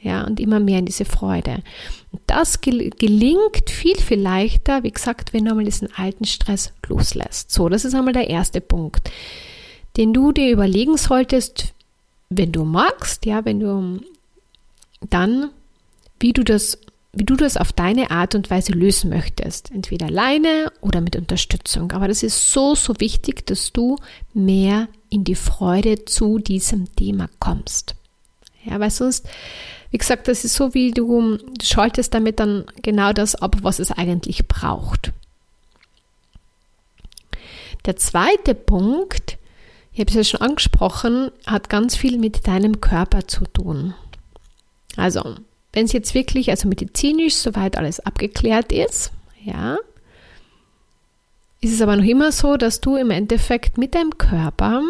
ja, 0.00 0.24
und 0.24 0.38
immer 0.38 0.60
mehr 0.60 0.78
in 0.78 0.86
diese 0.86 1.04
Freude. 1.04 1.62
Und 2.12 2.22
das 2.26 2.60
gel 2.60 2.90
gelingt 2.90 3.68
viel, 3.68 3.96
viel 3.96 4.20
leichter, 4.20 4.82
wie 4.84 4.92
gesagt, 4.92 5.32
wenn 5.32 5.44
du 5.44 5.50
einmal 5.50 5.64
diesen 5.64 5.92
alten 5.94 6.24
Stress 6.24 6.72
loslässt. 6.86 7.50
So, 7.50 7.68
das 7.68 7.84
ist 7.84 7.94
einmal 7.94 8.12
der 8.12 8.30
erste 8.30 8.60
Punkt, 8.60 9.10
den 9.96 10.12
du 10.12 10.32
dir 10.32 10.50
überlegen 10.50 10.96
solltest, 10.96 11.74
wenn 12.30 12.52
du 12.52 12.64
magst, 12.64 13.26
ja, 13.26 13.44
wenn 13.44 13.60
du 13.60 14.00
dann, 15.10 15.50
wie 16.20 16.32
du 16.32 16.44
das, 16.44 16.78
wie 17.12 17.24
du 17.24 17.36
das 17.36 17.56
auf 17.56 17.72
deine 17.72 18.10
Art 18.10 18.34
und 18.34 18.50
Weise 18.50 18.72
lösen 18.72 19.10
möchtest. 19.10 19.70
Entweder 19.72 20.06
alleine 20.06 20.70
oder 20.80 21.00
mit 21.00 21.16
Unterstützung. 21.16 21.90
Aber 21.92 22.06
das 22.06 22.22
ist 22.22 22.52
so, 22.52 22.74
so 22.74 22.94
wichtig, 23.00 23.46
dass 23.46 23.72
du 23.72 23.96
mehr 24.34 24.88
in 25.08 25.24
die 25.24 25.34
Freude 25.34 26.04
zu 26.04 26.38
diesem 26.38 26.94
Thema 26.94 27.28
kommst. 27.40 27.96
Ja, 28.64 28.78
weil 28.78 28.90
sonst 28.90 29.26
wie 29.90 29.98
gesagt, 29.98 30.28
das 30.28 30.44
ist 30.44 30.54
so, 30.54 30.74
wie 30.74 30.90
du, 30.90 31.38
schaltest 31.62 32.14
damit 32.14 32.40
dann 32.40 32.64
genau 32.82 33.12
das 33.12 33.34
ab, 33.34 33.56
was 33.62 33.78
es 33.78 33.90
eigentlich 33.90 34.46
braucht. 34.46 35.12
Der 37.86 37.96
zweite 37.96 38.54
Punkt, 38.54 39.38
ich 39.92 40.00
habe 40.00 40.10
es 40.10 40.16
ja 40.16 40.24
schon 40.24 40.42
angesprochen, 40.42 41.30
hat 41.46 41.70
ganz 41.70 41.96
viel 41.96 42.18
mit 42.18 42.46
deinem 42.46 42.80
Körper 42.80 43.26
zu 43.26 43.44
tun. 43.44 43.94
Also, 44.96 45.36
wenn 45.72 45.86
es 45.86 45.92
jetzt 45.92 46.14
wirklich, 46.14 46.50
also 46.50 46.68
medizinisch 46.68 47.36
soweit 47.36 47.76
alles 47.78 48.00
abgeklärt 48.00 48.72
ist, 48.72 49.12
ja, 49.42 49.78
ist 51.60 51.72
es 51.72 51.82
aber 51.82 51.96
noch 51.96 52.04
immer 52.04 52.30
so, 52.30 52.56
dass 52.56 52.80
du 52.80 52.96
im 52.96 53.10
Endeffekt 53.10 53.78
mit 53.78 53.94
deinem 53.94 54.18
Körper 54.18 54.82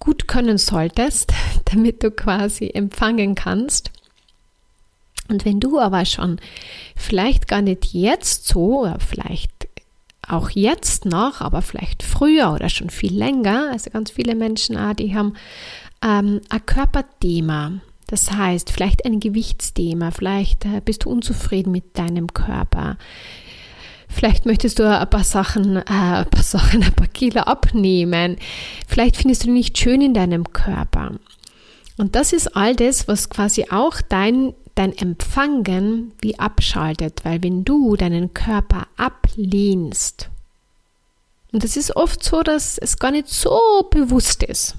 gut 0.00 0.26
können 0.26 0.58
solltest, 0.58 1.32
damit 1.66 2.02
du 2.02 2.10
quasi 2.10 2.70
empfangen 2.74 3.36
kannst. 3.36 3.92
Und 5.28 5.44
wenn 5.44 5.60
du 5.60 5.78
aber 5.78 6.04
schon 6.04 6.40
vielleicht 6.96 7.46
gar 7.46 7.62
nicht 7.62 7.92
jetzt 7.92 8.48
so, 8.48 8.80
oder 8.80 8.98
vielleicht 8.98 9.68
auch 10.26 10.50
jetzt 10.50 11.04
noch, 11.04 11.40
aber 11.40 11.62
vielleicht 11.62 12.02
früher 12.02 12.52
oder 12.52 12.68
schon 12.68 12.90
viel 12.90 13.16
länger, 13.16 13.68
also 13.70 13.90
ganz 13.90 14.10
viele 14.10 14.34
Menschen, 14.34 14.76
ah, 14.76 14.94
die 14.94 15.14
haben 15.14 15.34
ähm, 16.02 16.40
ein 16.48 16.66
Körperthema. 16.66 17.72
Das 18.06 18.32
heißt, 18.32 18.70
vielleicht 18.70 19.04
ein 19.04 19.20
Gewichtsthema, 19.20 20.10
vielleicht 20.10 20.64
äh, 20.64 20.80
bist 20.84 21.04
du 21.04 21.10
unzufrieden 21.10 21.70
mit 21.70 21.96
deinem 21.96 22.32
Körper. 22.34 22.96
Vielleicht 24.10 24.44
möchtest 24.44 24.78
du 24.78 24.98
ein 24.98 25.08
paar 25.08 25.24
Sachen, 25.24 25.76
äh, 25.76 25.82
ein 25.86 26.30
paar 26.30 26.42
Sachen, 26.42 26.82
ein 26.82 26.92
paar 26.92 27.06
Kilo 27.06 27.42
abnehmen. 27.42 28.36
Vielleicht 28.86 29.16
findest 29.16 29.44
du 29.44 29.50
nicht 29.50 29.78
schön 29.78 30.00
in 30.00 30.14
deinem 30.14 30.52
Körper. 30.52 31.12
Und 31.96 32.16
das 32.16 32.32
ist 32.32 32.56
all 32.56 32.74
das, 32.74 33.08
was 33.08 33.30
quasi 33.30 33.66
auch 33.70 34.00
dein, 34.00 34.54
dein 34.74 34.96
Empfangen 34.96 36.12
wie 36.20 36.38
abschaltet, 36.38 37.20
weil 37.24 37.42
wenn 37.42 37.64
du 37.64 37.96
deinen 37.96 38.34
Körper 38.34 38.88
ablehnst, 38.96 40.28
und 41.52 41.64
das 41.64 41.76
ist 41.76 41.96
oft 41.96 42.22
so, 42.22 42.42
dass 42.42 42.78
es 42.78 42.98
gar 42.98 43.10
nicht 43.10 43.28
so 43.28 43.88
bewusst 43.90 44.42
ist. 44.42 44.76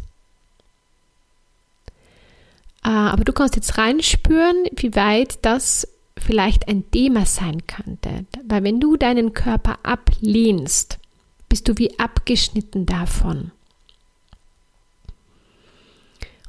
Äh, 2.83 2.89
aber 2.89 3.23
du 3.23 3.33
kannst 3.33 3.55
jetzt 3.55 3.77
reinspüren, 3.77 4.65
wie 4.75 4.95
weit 4.95 5.39
das 5.41 5.88
vielleicht 6.22 6.68
ein 6.68 6.90
Thema 6.92 7.25
sein 7.25 7.66
könnte. 7.68 8.25
Weil 8.48 8.63
wenn 8.63 8.80
du 8.80 8.96
deinen 8.96 9.34
Körper 9.34 9.80
ablehnst, 9.84 11.00
bist 11.50 11.68
du 11.68 11.78
wie 11.78 12.00
abgeschnitten 12.00 12.86
davon. 12.86 13.51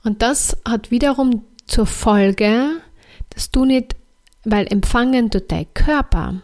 Und 0.05 0.23
das 0.23 0.57
hat 0.65 0.91
wiederum 0.91 1.45
zur 1.67 1.87
Folge, 1.87 2.81
dass 3.31 3.51
du 3.51 3.65
nicht, 3.65 3.97
weil 4.45 4.67
empfangen 4.67 5.31
tut 5.31 5.51
dein 5.51 5.73
Körper. 5.75 6.43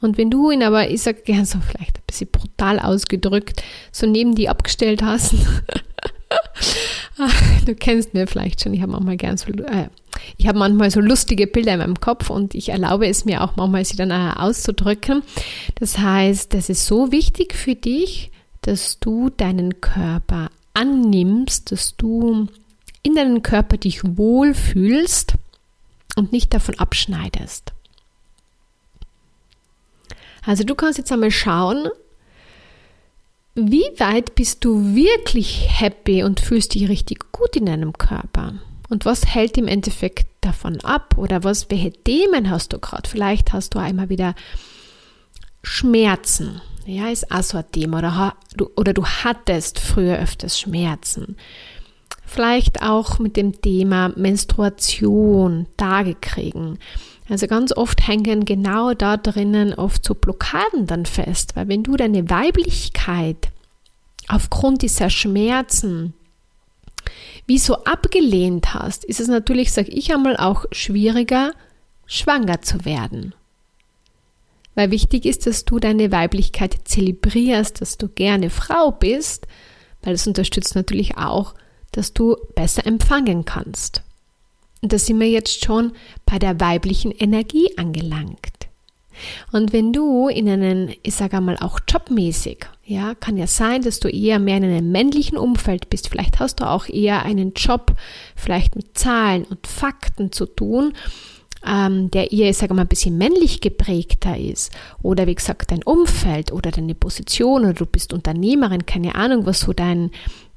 Und 0.00 0.16
wenn 0.16 0.30
du 0.30 0.50
ihn 0.50 0.62
aber, 0.62 0.88
ich 0.88 1.02
sage 1.02 1.22
gern 1.22 1.44
so 1.44 1.58
vielleicht 1.60 1.98
ein 1.98 2.04
bisschen 2.06 2.30
brutal 2.30 2.78
ausgedrückt, 2.78 3.62
so 3.90 4.06
neben 4.06 4.34
die 4.34 4.48
abgestellt 4.48 5.02
hast, 5.02 5.34
du 7.66 7.74
kennst 7.74 8.14
mir 8.14 8.26
vielleicht 8.26 8.62
schon, 8.62 8.74
ich 8.74 8.82
habe 8.82 8.92
manchmal 8.92 9.16
gern 9.16 9.36
so, 9.36 9.50
äh, 9.50 9.88
ich 10.36 10.46
habe 10.46 10.58
manchmal 10.58 10.90
so 10.90 11.00
lustige 11.00 11.46
Bilder 11.46 11.74
in 11.74 11.78
meinem 11.80 12.00
Kopf 12.00 12.30
und 12.30 12.54
ich 12.54 12.70
erlaube 12.70 13.06
es 13.06 13.24
mir 13.24 13.42
auch 13.42 13.56
manchmal, 13.56 13.84
sie 13.84 13.96
dann 13.96 14.10
äh, 14.10 14.32
auszudrücken. 14.36 15.22
Das 15.76 15.98
heißt, 15.98 16.54
das 16.54 16.68
ist 16.68 16.86
so 16.86 17.12
wichtig 17.12 17.54
für 17.54 17.74
dich, 17.74 18.30
dass 18.62 18.98
du 19.00 19.30
deinen 19.30 19.80
Körper 19.80 20.50
annimmst, 20.74 21.72
dass 21.72 21.96
du 21.96 22.48
in 23.02 23.14
deinem 23.14 23.42
Körper 23.42 23.76
dich 23.76 24.00
wohlfühlst 24.04 25.34
und 26.16 26.32
nicht 26.32 26.52
davon 26.52 26.78
abschneidest. 26.78 27.72
Also 30.44 30.64
du 30.64 30.74
kannst 30.74 30.98
jetzt 30.98 31.12
einmal 31.12 31.30
schauen, 31.30 31.88
wie 33.54 33.84
weit 33.98 34.34
bist 34.34 34.64
du 34.64 34.94
wirklich 34.94 35.66
happy 35.68 36.22
und 36.22 36.40
fühlst 36.40 36.74
dich 36.74 36.88
richtig 36.88 37.32
gut 37.32 37.56
in 37.56 37.66
deinem 37.66 37.92
Körper? 37.92 38.54
Und 38.88 39.04
was 39.04 39.26
hält 39.26 39.58
im 39.58 39.68
Endeffekt 39.68 40.26
davon 40.40 40.80
ab? 40.80 41.14
Oder 41.16 41.44
was, 41.44 41.70
welche 41.70 41.92
Themen 41.92 42.50
hast 42.50 42.72
du 42.72 42.78
gerade? 42.78 43.08
Vielleicht 43.08 43.52
hast 43.52 43.74
du 43.74 43.78
einmal 43.78 44.08
wieder 44.08 44.34
Schmerzen. 45.62 46.60
Ja, 46.86 47.08
ist 47.08 47.30
auch 47.30 47.42
so 47.42 47.58
ein 47.58 47.70
Thema. 47.70 47.98
Oder, 47.98 48.34
oder 48.76 48.94
du 48.94 49.04
hattest 49.04 49.78
früher 49.78 50.18
öfters 50.18 50.58
Schmerzen. 50.58 51.36
Vielleicht 52.24 52.82
auch 52.82 53.18
mit 53.18 53.36
dem 53.36 53.60
Thema 53.60 54.10
Menstruation, 54.16 55.66
Tage 55.76 56.14
kriegen. 56.14 56.78
Also 57.28 57.46
ganz 57.46 57.76
oft 57.76 58.06
hängen 58.06 58.44
genau 58.44 58.94
da 58.94 59.16
drinnen 59.16 59.74
oft 59.74 60.04
so 60.04 60.14
Blockaden 60.14 60.86
dann 60.86 61.04
fest, 61.04 61.56
weil 61.56 61.68
wenn 61.68 61.82
du 61.82 61.96
deine 61.96 62.30
Weiblichkeit 62.30 63.50
aufgrund 64.28 64.82
dieser 64.82 65.10
Schmerzen 65.10 66.14
wie 67.48 67.58
so 67.58 67.82
abgelehnt 67.84 68.74
hast, 68.74 69.04
ist 69.06 69.20
es 69.20 69.26
natürlich, 69.26 69.72
sage 69.72 69.90
ich 69.90 70.12
einmal, 70.14 70.36
auch 70.36 70.66
schwieriger, 70.70 71.52
schwanger 72.06 72.60
zu 72.60 72.84
werden. 72.84 73.34
Weil 74.74 74.90
wichtig 74.90 75.24
ist, 75.24 75.46
dass 75.46 75.64
du 75.64 75.78
deine 75.78 76.12
Weiblichkeit 76.12 76.76
zelebrierst, 76.84 77.80
dass 77.80 77.96
du 77.96 78.08
gerne 78.08 78.50
Frau 78.50 78.92
bist, 78.92 79.46
weil 80.02 80.12
es 80.12 80.26
unterstützt 80.26 80.74
natürlich 80.76 81.16
auch, 81.16 81.54
dass 81.90 82.12
du 82.12 82.36
besser 82.54 82.86
empfangen 82.86 83.46
kannst. 83.46 84.02
Und 84.82 84.92
da 84.92 84.98
sind 84.98 85.18
wir 85.18 85.28
jetzt 85.28 85.64
schon 85.64 85.92
bei 86.26 86.38
der 86.38 86.60
weiblichen 86.60 87.10
Energie 87.12 87.76
angelangt. 87.78 88.57
Und 89.52 89.72
wenn 89.72 89.92
du 89.92 90.28
in 90.28 90.48
einen, 90.48 90.94
ich 91.02 91.14
sage 91.14 91.36
einmal 91.36 91.56
auch 91.58 91.80
jobmäßig, 91.88 92.66
ja, 92.84 93.14
kann 93.14 93.36
ja 93.36 93.46
sein, 93.46 93.82
dass 93.82 94.00
du 94.00 94.08
eher 94.08 94.38
mehr 94.38 94.56
in 94.56 94.64
einem 94.64 94.90
männlichen 94.90 95.36
Umfeld 95.36 95.90
bist. 95.90 96.08
Vielleicht 96.08 96.40
hast 96.40 96.60
du 96.60 96.68
auch 96.68 96.88
eher 96.88 97.24
einen 97.24 97.52
Job, 97.54 97.94
vielleicht 98.34 98.76
mit 98.76 98.96
Zahlen 98.96 99.44
und 99.44 99.66
Fakten 99.66 100.32
zu 100.32 100.46
tun, 100.46 100.94
ähm, 101.66 102.10
der 102.10 102.32
eher, 102.32 102.50
ich 102.50 102.56
sage 102.56 102.74
mal, 102.74 102.82
ein 102.82 102.88
bisschen 102.88 103.18
männlich 103.18 103.60
geprägter 103.60 104.38
ist. 104.38 104.72
Oder 105.02 105.26
wie 105.26 105.34
gesagt, 105.34 105.70
dein 105.70 105.82
Umfeld 105.82 106.52
oder 106.52 106.70
deine 106.70 106.94
Position 106.94 107.62
oder 107.62 107.74
du 107.74 107.86
bist 107.86 108.12
Unternehmerin, 108.12 108.86
keine 108.86 109.14
Ahnung, 109.14 109.44
was 109.46 109.60
so 109.60 109.72
dein, 109.72 110.10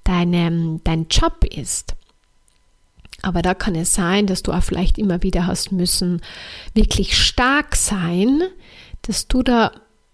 dein, 0.03 0.81
dein 0.83 1.07
Job 1.09 1.43
ist. 1.43 1.95
Aber 3.21 3.41
da 3.41 3.53
kann 3.53 3.75
es 3.75 3.93
sein, 3.93 4.25
dass 4.25 4.43
du 4.43 4.51
auch 4.51 4.63
vielleicht 4.63 4.97
immer 4.97 5.21
wieder 5.23 5.45
hast 5.47 5.71
müssen, 5.71 6.21
wirklich 6.73 7.17
stark 7.17 7.75
sein, 7.75 8.41
dass 9.03 9.27
du 9.27 9.43
da, 9.43 9.71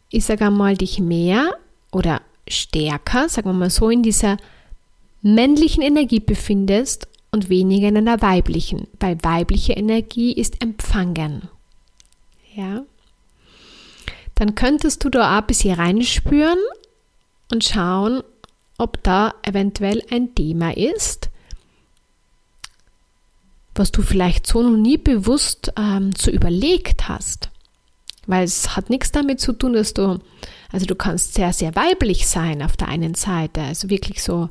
ich 0.10 0.26
sage 0.26 0.46
einmal, 0.46 0.76
dich 0.76 1.00
mehr 1.00 1.54
oder 1.92 2.22
stärker, 2.48 3.30
sagen 3.30 3.50
wir 3.50 3.54
mal 3.54 3.70
so, 3.70 3.90
in 3.90 4.04
dieser 4.04 4.38
männlichen 5.22 5.84
Energie 5.84 6.20
befindest 6.20 7.08
und 7.32 7.50
weniger 7.50 7.90
in 7.90 7.98
einer 7.98 8.22
weiblichen, 8.22 8.88
weil 9.00 9.18
weibliche 9.24 9.74
Energie 9.74 10.34
ist 10.34 10.62
empfangen. 10.62 11.50
Ja? 12.56 12.84
Dann 14.36 14.56
könntest 14.56 15.04
du 15.04 15.10
da 15.10 15.34
auch 15.34 15.42
ein 15.42 15.48
bisschen 15.48 15.76
reinspüren 15.80 16.60
und 17.52 17.64
schauen, 17.64 18.22
ob 18.78 19.02
da 19.04 19.34
eventuell 19.44 20.04
ein 20.12 20.36
Thema 20.36 20.76
ist, 20.76 21.27
was 23.80 23.92
du 23.92 24.02
vielleicht 24.02 24.48
so 24.48 24.62
noch 24.62 24.78
nie 24.78 24.98
bewusst 24.98 25.72
ähm, 25.78 26.12
so 26.18 26.32
überlegt 26.32 27.10
hast. 27.10 27.50
Weil 28.26 28.44
es 28.44 28.76
hat 28.76 28.90
nichts 28.90 29.12
damit 29.12 29.40
zu 29.40 29.54
tun, 29.54 29.74
dass 29.74 29.94
du, 29.94 30.20
also 30.72 30.86
du 30.86 30.96
kannst 30.96 31.34
sehr, 31.34 31.54
sehr 31.54 31.76
weiblich 31.76 32.28
sein 32.28 32.62
auf 32.62 32.76
der 32.76 32.90
einen 32.90 33.16
Seite, 33.16 33.62
also 33.62 33.90
wirklich 33.90 34.22
so 34.22 34.50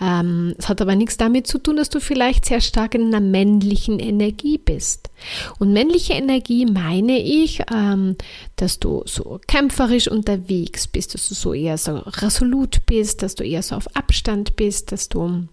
ähm, 0.00 0.54
es 0.58 0.68
hat 0.68 0.80
aber 0.80 0.96
nichts 0.96 1.16
damit 1.16 1.46
zu 1.46 1.58
tun, 1.58 1.76
dass 1.76 1.88
du 1.88 2.00
vielleicht 2.00 2.44
sehr 2.44 2.60
stark 2.60 2.94
in 2.94 3.06
einer 3.06 3.20
männlichen 3.20 4.00
Energie 4.00 4.58
bist. 4.58 5.10
Und 5.58 5.72
männliche 5.72 6.14
Energie 6.14 6.66
meine 6.66 7.20
ich, 7.20 7.62
ähm, 7.72 8.16
dass 8.56 8.80
du 8.80 9.02
so 9.06 9.40
kämpferisch 9.46 10.08
unterwegs 10.08 10.88
bist, 10.88 11.14
dass 11.14 11.28
du 11.28 11.34
so 11.34 11.54
eher 11.54 11.78
so 11.78 11.96
resolut 11.96 12.86
bist, 12.86 13.22
dass 13.22 13.36
du 13.36 13.44
eher 13.44 13.62
so 13.62 13.76
auf 13.76 13.94
Abstand 13.94 14.56
bist, 14.56 14.90
dass 14.90 15.08
du 15.08 15.46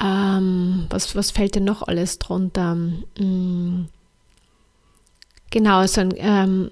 ähm, 0.00 0.86
was, 0.90 1.14
was 1.14 1.30
fällt 1.30 1.54
denn 1.54 1.64
noch 1.64 1.82
alles 1.82 2.18
drunter? 2.18 2.76
Hm, 3.18 3.86
genau, 5.50 5.86
so 5.86 6.00
ein, 6.00 6.14
ähm, 6.16 6.70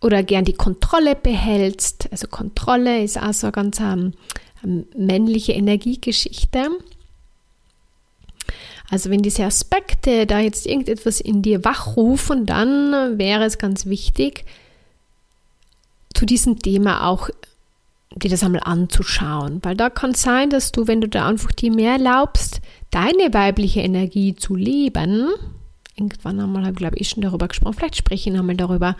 oder 0.00 0.22
gern 0.22 0.44
die 0.44 0.52
Kontrolle 0.52 1.14
behältst. 1.14 2.08
Also 2.10 2.26
Kontrolle 2.28 3.02
ist 3.02 3.20
auch 3.20 3.32
so 3.32 3.50
ganz 3.50 3.80
ähm, 3.80 4.12
männliche 4.96 5.52
Energiegeschichte. 5.52 6.70
Also 8.90 9.10
wenn 9.10 9.22
diese 9.22 9.44
Aspekte 9.44 10.26
da 10.26 10.40
jetzt 10.40 10.66
irgendetwas 10.66 11.20
in 11.20 11.40
dir 11.40 11.64
wachrufen, 11.64 12.46
dann 12.46 13.18
wäre 13.18 13.44
es 13.44 13.58
ganz 13.58 13.86
wichtig, 13.86 14.44
zu 16.14 16.26
diesem 16.26 16.58
Thema 16.58 17.08
auch 17.08 17.30
dir 18.16 18.30
das 18.30 18.44
einmal 18.44 18.62
anzuschauen, 18.64 19.60
weil 19.62 19.76
da 19.76 19.90
kann 19.90 20.12
es 20.12 20.22
sein, 20.22 20.50
dass 20.50 20.72
du, 20.72 20.86
wenn 20.86 21.00
du 21.00 21.08
da 21.08 21.26
einfach 21.26 21.52
dir 21.52 21.72
mehr 21.72 21.92
erlaubst, 21.92 22.60
deine 22.90 23.32
weibliche 23.32 23.80
Energie 23.80 24.34
zu 24.34 24.54
leben, 24.54 25.30
irgendwann 25.96 26.40
einmal 26.40 26.62
habe 26.62 26.72
ich 26.72 26.78
glaube 26.78 26.96
ich 26.98 27.08
schon 27.08 27.22
darüber 27.22 27.48
gesprochen, 27.48 27.74
vielleicht 27.74 27.96
spreche 27.96 28.30
ich 28.30 28.36
nochmal 28.36 28.56
darüber, 28.56 28.96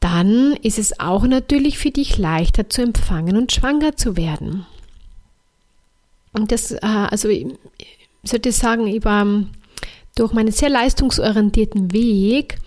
dann 0.00 0.52
ist 0.62 0.78
es 0.78 0.98
auch 1.00 1.26
natürlich 1.26 1.78
für 1.78 1.90
dich 1.90 2.18
leichter 2.18 2.68
zu 2.68 2.82
empfangen 2.82 3.36
und 3.36 3.52
schwanger 3.52 3.96
zu 3.96 4.16
werden. 4.16 4.66
Und 6.32 6.52
das, 6.52 6.72
äh, 6.72 6.78
also 6.82 7.28
ich 7.28 7.46
sollte 8.22 8.52
sagen, 8.52 8.86
ich 8.86 9.04
war 9.04 9.26
durch 10.16 10.32
meinen 10.32 10.52
sehr 10.52 10.68
leistungsorientierten 10.68 11.92
Weg, 11.92 12.58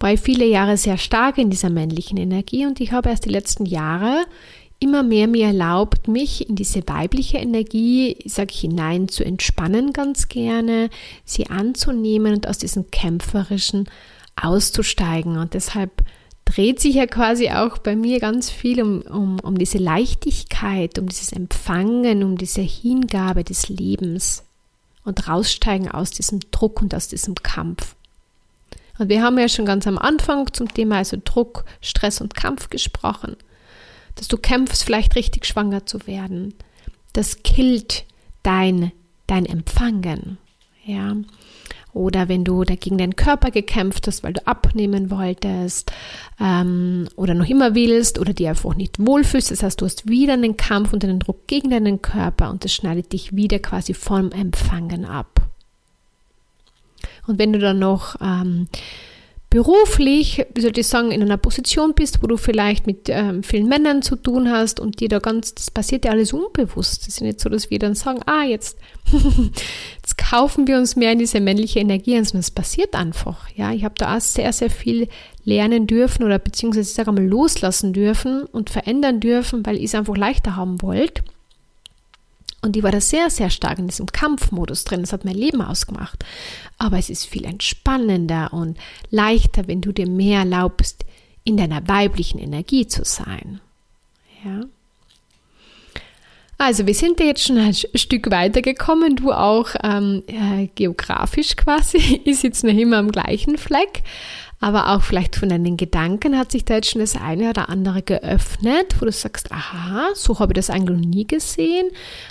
war 0.00 0.12
ich 0.12 0.20
viele 0.20 0.44
Jahre 0.44 0.76
sehr 0.76 0.98
stark 0.98 1.38
in 1.38 1.50
dieser 1.50 1.70
männlichen 1.70 2.18
Energie 2.18 2.66
und 2.66 2.80
ich 2.80 2.92
habe 2.92 3.10
erst 3.10 3.24
die 3.24 3.30
letzten 3.30 3.66
Jahre 3.66 4.24
immer 4.82 5.02
mehr 5.02 5.28
mir 5.28 5.46
erlaubt, 5.46 6.08
mich 6.08 6.48
in 6.48 6.56
diese 6.56 6.82
weibliche 6.86 7.38
Energie, 7.38 8.16
sage 8.26 8.50
ich, 8.52 8.60
hinein 8.60 9.08
zu 9.08 9.24
entspannen 9.24 9.92
ganz 9.92 10.28
gerne, 10.28 10.90
sie 11.24 11.48
anzunehmen 11.48 12.34
und 12.34 12.48
aus 12.48 12.58
diesem 12.58 12.90
kämpferischen 12.90 13.88
auszusteigen. 14.36 15.38
Und 15.38 15.54
deshalb 15.54 16.02
dreht 16.44 16.80
sich 16.80 16.96
ja 16.96 17.06
quasi 17.06 17.50
auch 17.50 17.78
bei 17.78 17.96
mir 17.96 18.18
ganz 18.20 18.50
viel 18.50 18.82
um, 18.82 19.02
um, 19.02 19.40
um 19.40 19.56
diese 19.56 19.78
Leichtigkeit, 19.78 20.98
um 20.98 21.08
dieses 21.08 21.32
Empfangen, 21.32 22.22
um 22.22 22.36
diese 22.36 22.62
Hingabe 22.62 23.44
des 23.44 23.68
Lebens 23.68 24.44
und 25.04 25.28
raussteigen 25.28 25.90
aus 25.90 26.10
diesem 26.10 26.40
Druck 26.50 26.82
und 26.82 26.94
aus 26.94 27.08
diesem 27.08 27.34
Kampf. 27.36 27.94
Und 28.98 29.08
wir 29.08 29.22
haben 29.22 29.38
ja 29.38 29.48
schon 29.48 29.66
ganz 29.66 29.86
am 29.86 29.98
Anfang 29.98 30.52
zum 30.52 30.72
Thema 30.72 30.98
also 30.98 31.16
Druck, 31.22 31.64
Stress 31.80 32.20
und 32.20 32.34
Kampf 32.34 32.68
gesprochen, 32.68 33.36
dass 34.14 34.28
du 34.28 34.36
kämpfst, 34.36 34.84
vielleicht 34.84 35.16
richtig 35.16 35.46
schwanger 35.46 35.86
zu 35.86 36.06
werden. 36.06 36.54
Das 37.12 37.42
killt 37.42 38.04
dein, 38.42 38.92
dein 39.26 39.46
Empfangen. 39.46 40.38
Ja. 40.84 41.16
Oder 41.94 42.28
wenn 42.28 42.44
du 42.44 42.64
dagegen 42.64 42.96
deinen 42.96 43.16
Körper 43.16 43.50
gekämpft 43.50 44.06
hast, 44.06 44.22
weil 44.22 44.32
du 44.32 44.46
abnehmen 44.46 45.10
wolltest 45.10 45.92
ähm, 46.40 47.06
oder 47.16 47.34
noch 47.34 47.46
immer 47.46 47.74
willst 47.74 48.18
oder 48.18 48.32
dir 48.32 48.50
einfach 48.50 48.74
nicht 48.74 48.98
wohlfühlst. 48.98 49.50
Das 49.50 49.62
heißt, 49.62 49.80
du 49.80 49.84
hast 49.84 50.08
wieder 50.08 50.32
einen 50.32 50.56
Kampf 50.56 50.94
und 50.94 51.04
einen 51.04 51.18
Druck 51.18 51.46
gegen 51.46 51.68
deinen 51.70 52.00
Körper 52.00 52.50
und 52.50 52.64
das 52.64 52.72
schneidet 52.72 53.12
dich 53.12 53.36
wieder 53.36 53.58
quasi 53.58 53.92
vom 53.92 54.32
Empfangen 54.32 55.04
ab. 55.04 55.42
Und 57.26 57.38
wenn 57.38 57.52
du 57.52 57.58
dann 57.58 57.78
noch 57.78 58.16
ähm, 58.22 58.68
beruflich, 59.52 60.46
wie 60.54 60.62
soll 60.62 60.72
ich 60.74 60.86
sagen, 60.88 61.10
in 61.10 61.20
einer 61.20 61.36
Position 61.36 61.92
bist, 61.92 62.22
wo 62.22 62.26
du 62.26 62.38
vielleicht 62.38 62.86
mit 62.86 63.10
ähm, 63.10 63.42
vielen 63.42 63.68
Männern 63.68 64.00
zu 64.00 64.16
tun 64.16 64.50
hast 64.50 64.80
und 64.80 64.98
dir 64.98 65.10
da 65.10 65.18
ganz, 65.18 65.54
das 65.54 65.70
passiert 65.70 66.06
ja 66.06 66.10
alles 66.10 66.32
unbewusst. 66.32 67.02
Es 67.02 67.08
ist 67.08 67.20
nicht 67.20 67.38
so, 67.38 67.50
dass 67.50 67.68
wir 67.68 67.78
dann 67.78 67.94
sagen, 67.94 68.20
ah, 68.24 68.44
jetzt, 68.44 68.78
jetzt 69.96 70.16
kaufen 70.16 70.66
wir 70.66 70.78
uns 70.78 70.96
mehr 70.96 71.12
in 71.12 71.18
diese 71.18 71.38
männliche 71.38 71.80
Energie, 71.80 72.14
sondern 72.14 72.40
es 72.40 72.50
passiert 72.50 72.94
einfach. 72.94 73.46
Ja, 73.54 73.72
ich 73.72 73.84
habe 73.84 73.94
da 73.98 74.16
auch 74.16 74.20
sehr, 74.22 74.54
sehr 74.54 74.70
viel 74.70 75.08
lernen 75.44 75.86
dürfen 75.86 76.24
oder 76.24 76.38
beziehungsweise 76.38 76.88
ich 76.88 76.94
sage 76.94 77.10
einmal 77.10 77.26
loslassen 77.26 77.92
dürfen 77.92 78.44
und 78.44 78.70
verändern 78.70 79.20
dürfen, 79.20 79.66
weil 79.66 79.76
ich 79.76 79.84
es 79.84 79.94
einfach 79.94 80.16
leichter 80.16 80.56
haben 80.56 80.80
wollte. 80.80 81.22
Und 82.62 82.76
ich 82.76 82.82
war 82.84 82.92
da 82.92 83.00
sehr, 83.00 83.28
sehr 83.28 83.50
stark 83.50 83.78
in 83.80 83.88
diesem 83.88 84.06
Kampfmodus 84.06 84.84
drin. 84.84 85.00
Das 85.00 85.12
hat 85.12 85.24
mein 85.24 85.34
Leben 85.34 85.60
ausgemacht. 85.60 86.24
Aber 86.78 86.96
es 86.96 87.10
ist 87.10 87.26
viel 87.26 87.44
entspannender 87.44 88.52
und 88.52 88.78
leichter, 89.10 89.66
wenn 89.66 89.80
du 89.80 89.92
dir 89.92 90.08
mehr 90.08 90.40
erlaubst, 90.40 91.04
in 91.44 91.56
deiner 91.56 91.86
weiblichen 91.88 92.38
Energie 92.38 92.86
zu 92.86 93.04
sein. 93.04 93.60
Ja. 94.44 94.60
Also 96.56 96.86
wir 96.86 96.94
sind 96.94 97.18
ja 97.18 97.26
jetzt 97.26 97.42
schon 97.42 97.58
ein 97.58 97.74
Stück 97.74 98.30
weiter 98.30 98.62
gekommen, 98.62 99.16
du 99.16 99.32
auch 99.32 99.70
ähm, 99.82 100.22
äh, 100.28 100.68
geografisch 100.76 101.56
quasi. 101.56 102.20
Ich 102.24 102.38
sitze 102.38 102.68
noch 102.68 102.78
immer 102.78 102.98
am 102.98 103.10
gleichen 103.10 103.58
Fleck 103.58 104.04
aber 104.62 104.90
auch 104.90 105.02
vielleicht 105.02 105.34
von 105.34 105.48
deinen 105.48 105.76
Gedanken 105.76 106.38
hat 106.38 106.52
sich 106.52 106.64
da 106.64 106.76
jetzt 106.76 106.90
schon 106.90 107.00
das 107.00 107.16
eine 107.16 107.50
oder 107.50 107.68
andere 107.68 108.00
geöffnet, 108.00 108.94
wo 109.00 109.04
du 109.04 109.10
sagst, 109.10 109.50
aha, 109.50 110.10
so 110.14 110.38
habe 110.38 110.52
ich 110.52 110.54
das 110.54 110.70
eigentlich 110.70 110.98
noch 111.00 111.04
nie 111.04 111.26
gesehen 111.26 111.88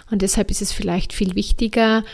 und 0.10 0.22
deshalb 0.22 0.50
ist 0.50 0.62
es 0.62 0.72
vielleicht 0.72 1.12
viel 1.12 1.36
wichtiger, 1.36 2.06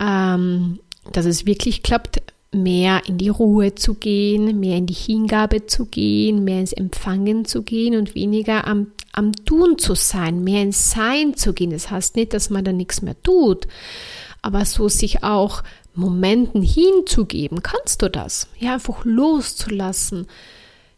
ähm, 0.00 0.80
dass 1.12 1.26
es 1.26 1.46
wirklich 1.46 1.84
klappt, 1.84 2.20
mehr 2.50 3.02
in 3.06 3.18
die 3.18 3.28
Ruhe 3.28 3.76
zu 3.76 3.94
gehen, 3.94 4.58
mehr 4.58 4.76
in 4.76 4.86
die 4.86 4.94
Hingabe 4.94 5.66
zu 5.66 5.86
gehen, 5.86 6.42
mehr 6.42 6.58
ins 6.58 6.72
Empfangen 6.72 7.44
zu 7.44 7.62
gehen 7.62 7.94
und 7.94 8.16
weniger 8.16 8.66
am, 8.66 8.88
am 9.12 9.32
Tun 9.44 9.78
zu 9.78 9.94
sein, 9.94 10.42
mehr 10.42 10.62
ins 10.62 10.90
Sein 10.90 11.36
zu 11.36 11.52
gehen. 11.52 11.70
Das 11.70 11.88
heißt 11.88 12.16
nicht, 12.16 12.34
dass 12.34 12.50
man 12.50 12.64
da 12.64 12.72
nichts 12.72 13.00
mehr 13.00 13.14
tut, 13.22 13.68
aber 14.42 14.64
so 14.64 14.88
sich 14.88 15.22
auch 15.22 15.62
Momenten 15.94 16.62
hinzugeben, 16.62 17.62
kannst 17.62 18.02
du 18.02 18.10
das. 18.10 18.48
Ja, 18.58 18.74
einfach 18.74 19.04
loszulassen, 19.04 20.26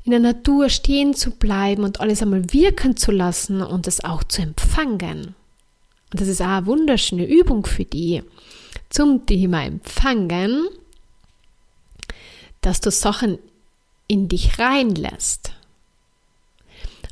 in 0.05 0.11
der 0.11 0.21
Natur 0.21 0.69
stehen 0.69 1.15
zu 1.15 1.31
bleiben 1.31 1.83
und 1.83 2.01
alles 2.01 2.23
einmal 2.23 2.53
wirken 2.53 2.97
zu 2.97 3.11
lassen 3.11 3.63
und 3.63 3.87
es 3.87 4.05
auch 4.05 4.23
zu 4.23 4.43
empfangen. 4.43 5.35
Und 6.13 6.21
das 6.21 6.29
ist 6.29 6.43
auch 6.43 6.47
eine 6.47 6.67
wunderschöne 6.67 7.27
Übung 7.27 7.65
für 7.67 7.85
die 7.85 8.23
zum 8.91 9.27
Thema 9.27 9.65
Empfangen, 9.65 10.69
dass 12.61 12.81
du 12.81 12.91
Sachen 12.91 13.39
in 14.07 14.29
dich 14.29 14.59
reinlässt. 14.59 15.53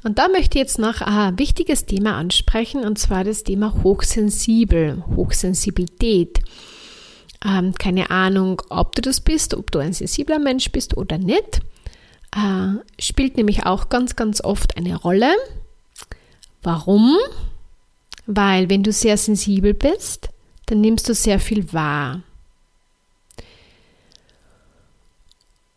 Und 0.05 0.18
da 0.18 0.29
möchte 0.29 0.59
ich 0.59 0.64
jetzt 0.64 0.79
noch 0.79 1.01
ein 1.01 1.38
wichtiges 1.38 1.87
Thema 1.87 2.16
ansprechen, 2.16 2.85
und 2.85 2.99
zwar 2.99 3.25
das 3.25 3.45
Thema 3.45 3.83
Hochsensibel, 3.83 5.05
Hochsensibilität. 5.16 6.40
Ähm, 7.44 7.74
keine 7.74 8.11
Ahnung, 8.11 8.62
ob 8.68 8.94
du 8.94 9.02
das 9.02 9.20
bist, 9.20 9.55
ob 9.55 9.70
du 9.70 9.78
ein 9.78 9.92
sensibler 9.92 10.38
Mensch 10.38 10.70
bist 10.70 10.96
oder 10.96 11.18
nicht. 11.18 11.61
Äh, 12.35 12.78
spielt 13.00 13.37
nämlich 13.37 13.66
auch 13.66 13.88
ganz, 13.88 14.16
ganz 14.16 14.40
oft 14.42 14.76
eine 14.76 14.96
Rolle. 14.96 15.33
Warum? 16.62 17.16
Weil 18.26 18.70
wenn 18.70 18.83
du 18.83 18.92
sehr 18.92 19.16
sensibel 19.16 19.74
bist, 19.74 20.28
dann 20.66 20.81
nimmst 20.81 21.09
du 21.09 21.14
sehr 21.14 21.40
viel 21.40 21.72
wahr. 21.72 22.22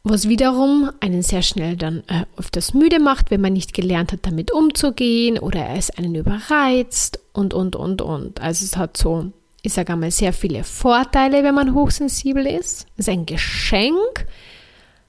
Was 0.07 0.29
wiederum 0.29 0.91
einen 0.99 1.23
sehr 1.23 1.41
schnell 1.41 1.75
dann 1.77 2.03
äh, 2.05 2.25
öfters 2.37 2.75
müde 2.75 2.99
macht, 2.99 3.31
wenn 3.31 3.41
man 3.41 3.53
nicht 3.53 3.73
gelernt 3.73 4.11
hat, 4.11 4.19
damit 4.21 4.51
umzugehen 4.51 5.39
oder 5.39 5.69
es 5.71 5.89
einen 5.89 6.13
überreizt 6.13 7.19
und, 7.33 7.55
und, 7.55 7.75
und, 7.75 8.03
und. 8.03 8.39
Also 8.39 8.65
es 8.65 8.77
hat 8.77 8.97
so 8.97 9.31
ich 9.65 9.73
sage 9.73 9.93
einmal, 9.93 10.11
sehr 10.11 10.33
viele 10.33 10.63
Vorteile, 10.63 11.43
wenn 11.43 11.55
man 11.55 11.73
hochsensibel 11.73 12.45
ist. 12.45 12.87
Es 12.97 13.07
ist 13.07 13.09
ein 13.09 13.25
Geschenk. 13.25 14.27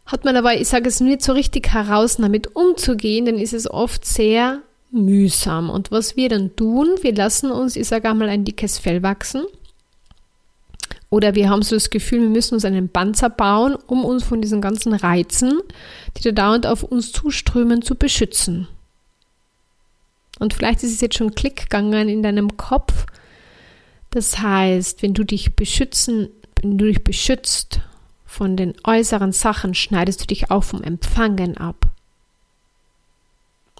Hat 0.06 0.24
man 0.24 0.36
aber, 0.36 0.54
ich 0.54 0.68
sage 0.68 0.88
es 0.88 1.00
nicht 1.00 1.22
so 1.22 1.32
richtig 1.32 1.72
heraus, 1.72 2.16
damit 2.16 2.54
umzugehen, 2.54 3.26
dann 3.26 3.38
ist 3.38 3.52
es 3.52 3.68
oft 3.68 4.04
sehr 4.04 4.62
mühsam. 4.90 5.68
Und 5.68 5.90
was 5.90 6.16
wir 6.16 6.28
dann 6.28 6.54
tun, 6.54 6.88
wir 7.02 7.14
lassen 7.14 7.50
uns, 7.50 7.76
ich 7.76 7.88
sage 7.88 8.08
einmal, 8.08 8.28
ein 8.28 8.44
dickes 8.44 8.78
Fell 8.78 9.02
wachsen. 9.02 9.44
Oder 11.10 11.34
wir 11.34 11.48
haben 11.48 11.62
so 11.62 11.76
das 11.76 11.90
Gefühl, 11.90 12.20
wir 12.20 12.28
müssen 12.28 12.54
uns 12.54 12.64
einen 12.64 12.88
Panzer 12.88 13.30
bauen, 13.30 13.76
um 13.86 14.04
uns 14.04 14.24
von 14.24 14.40
diesen 14.40 14.60
ganzen 14.60 14.92
Reizen, 14.92 15.60
die 16.16 16.22
da 16.22 16.32
dauernd 16.32 16.66
auf 16.66 16.82
uns 16.82 17.12
zuströmen, 17.12 17.82
zu 17.82 17.94
beschützen. 17.94 18.68
Und 20.38 20.52
vielleicht 20.52 20.82
ist 20.82 20.92
es 20.92 21.00
jetzt 21.00 21.16
schon 21.16 21.34
Klick 21.34 21.62
gegangen 21.62 22.08
in 22.08 22.22
deinem 22.22 22.56
Kopf. 22.56 23.06
Das 24.16 24.38
heißt, 24.38 25.02
wenn 25.02 25.12
du 25.12 25.24
dich 25.24 25.56
beschützen, 25.56 26.30
wenn 26.62 26.78
du 26.78 26.86
dich 26.86 27.04
beschützt 27.04 27.80
von 28.24 28.56
den 28.56 28.72
äußeren 28.82 29.32
Sachen, 29.32 29.74
schneidest 29.74 30.22
du 30.22 30.26
dich 30.26 30.50
auch 30.50 30.64
vom 30.64 30.82
Empfangen 30.82 31.58
ab. 31.58 31.88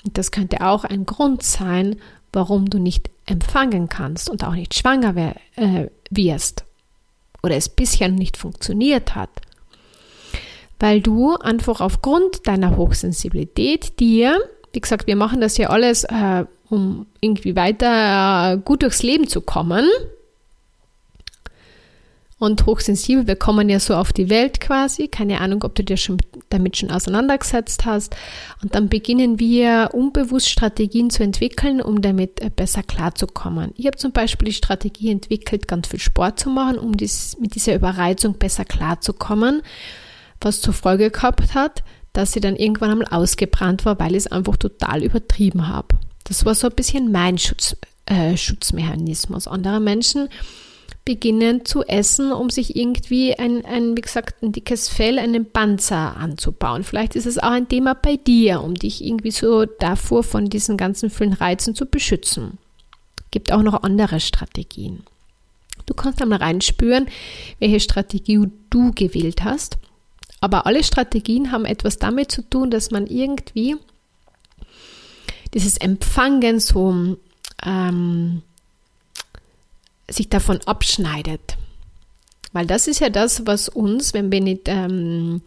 Und 0.04 0.18
das 0.18 0.32
könnte 0.32 0.60
auch 0.60 0.84
ein 0.84 1.06
Grund 1.06 1.42
sein, 1.42 1.96
warum 2.34 2.68
du 2.68 2.78
nicht 2.78 3.08
empfangen 3.24 3.88
kannst 3.88 4.28
und 4.28 4.44
auch 4.44 4.52
nicht 4.52 4.74
schwanger 4.74 5.36
äh, 5.56 5.86
wirst 6.10 6.66
oder 7.42 7.56
es 7.56 7.70
bisher 7.70 8.08
nicht 8.10 8.36
funktioniert 8.36 9.14
hat. 9.14 9.30
Weil 10.78 11.00
du 11.00 11.34
einfach 11.36 11.80
aufgrund 11.80 12.46
deiner 12.46 12.76
Hochsensibilität 12.76 13.98
dir, 14.00 14.38
wie 14.74 14.82
gesagt, 14.82 15.06
wir 15.06 15.16
machen 15.16 15.40
das 15.40 15.56
ja 15.56 15.70
alles, 15.70 16.04
äh, 16.04 16.44
um 16.68 17.06
irgendwie 17.22 17.56
weiter 17.56 18.52
äh, 18.52 18.58
gut 18.58 18.82
durchs 18.82 19.02
Leben 19.02 19.28
zu 19.28 19.40
kommen, 19.40 19.88
und 22.38 22.66
hochsensibel, 22.66 23.26
wir 23.26 23.36
kommen 23.36 23.70
ja 23.70 23.80
so 23.80 23.94
auf 23.94 24.12
die 24.12 24.28
Welt 24.28 24.60
quasi. 24.60 25.08
Keine 25.08 25.40
Ahnung, 25.40 25.64
ob 25.64 25.74
du 25.74 25.82
dir 25.82 25.96
schon 25.96 26.18
damit 26.50 26.76
schon 26.76 26.90
auseinandergesetzt 26.90 27.86
hast. 27.86 28.14
Und 28.62 28.74
dann 28.74 28.90
beginnen 28.90 29.38
wir 29.38 29.90
unbewusst 29.94 30.50
Strategien 30.50 31.08
zu 31.08 31.22
entwickeln, 31.22 31.80
um 31.80 32.02
damit 32.02 32.42
äh, 32.42 32.50
besser 32.54 32.82
klarzukommen. 32.82 33.72
Ich 33.76 33.86
habe 33.86 33.96
zum 33.96 34.12
Beispiel 34.12 34.46
die 34.46 34.54
Strategie 34.54 35.10
entwickelt, 35.10 35.66
ganz 35.66 35.88
viel 35.88 36.00
Sport 36.00 36.38
zu 36.38 36.50
machen, 36.50 36.78
um 36.78 36.96
dies, 36.96 37.38
mit 37.40 37.54
dieser 37.54 37.74
Überreizung 37.74 38.34
besser 38.34 38.66
klarzukommen, 38.66 39.62
was 40.40 40.60
zur 40.60 40.74
Folge 40.74 41.10
gehabt 41.10 41.54
hat, 41.54 41.82
dass 42.12 42.32
sie 42.32 42.40
dann 42.40 42.56
irgendwann 42.56 42.90
einmal 42.90 43.08
ausgebrannt 43.10 43.86
war, 43.86 43.98
weil 43.98 44.12
ich 44.12 44.18
es 44.18 44.26
einfach 44.26 44.58
total 44.58 45.02
übertrieben 45.02 45.68
habe. 45.68 45.96
Das 46.24 46.44
war 46.44 46.54
so 46.54 46.68
ein 46.68 46.74
bisschen 46.74 47.10
mein 47.12 47.38
Schutz, 47.38 47.76
äh, 48.04 48.36
Schutzmechanismus. 48.36 49.48
Andere 49.48 49.80
Menschen 49.80 50.28
beginnen 51.06 51.64
zu 51.64 51.84
essen, 51.84 52.32
um 52.32 52.50
sich 52.50 52.76
irgendwie 52.76 53.38
ein, 53.38 53.64
ein, 53.64 53.96
wie 53.96 54.02
gesagt, 54.02 54.42
ein 54.42 54.52
dickes 54.52 54.88
Fell, 54.88 55.18
einen 55.18 55.50
Panzer 55.50 56.16
anzubauen. 56.16 56.84
Vielleicht 56.84 57.14
ist 57.14 57.26
es 57.26 57.38
auch 57.38 57.52
ein 57.52 57.68
Thema 57.68 57.94
bei 57.94 58.16
dir, 58.16 58.62
um 58.62 58.74
dich 58.74 59.02
irgendwie 59.02 59.30
so 59.30 59.64
davor 59.64 60.22
von 60.24 60.50
diesen 60.50 60.76
ganzen 60.76 61.08
vielen 61.08 61.32
Reizen 61.32 61.74
zu 61.74 61.86
beschützen. 61.86 62.58
Gibt 63.30 63.52
auch 63.52 63.62
noch 63.62 63.84
andere 63.84 64.20
Strategien. 64.20 65.04
Du 65.86 65.94
kannst 65.94 66.20
einmal 66.20 66.40
reinspüren, 66.40 67.06
welche 67.60 67.80
Strategie 67.80 68.40
du 68.68 68.92
gewählt 68.92 69.44
hast. 69.44 69.78
Aber 70.40 70.66
alle 70.66 70.82
Strategien 70.82 71.52
haben 71.52 71.64
etwas 71.64 71.98
damit 71.98 72.32
zu 72.32 72.42
tun, 72.42 72.70
dass 72.70 72.90
man 72.90 73.06
irgendwie 73.06 73.76
dieses 75.54 75.76
Empfangen 75.76 76.58
so 76.58 77.16
ähm, 77.64 78.42
sich 80.08 80.28
davon 80.28 80.60
abschneidet. 80.66 81.56
Weil 82.52 82.66
das 82.66 82.86
ist 82.86 83.00
ja 83.00 83.10
das, 83.10 83.46
was 83.46 83.68
uns, 83.68 84.14
wenn 84.14 84.32
wir 84.32 84.40
nicht 84.40 84.62
ähm, 84.66 85.42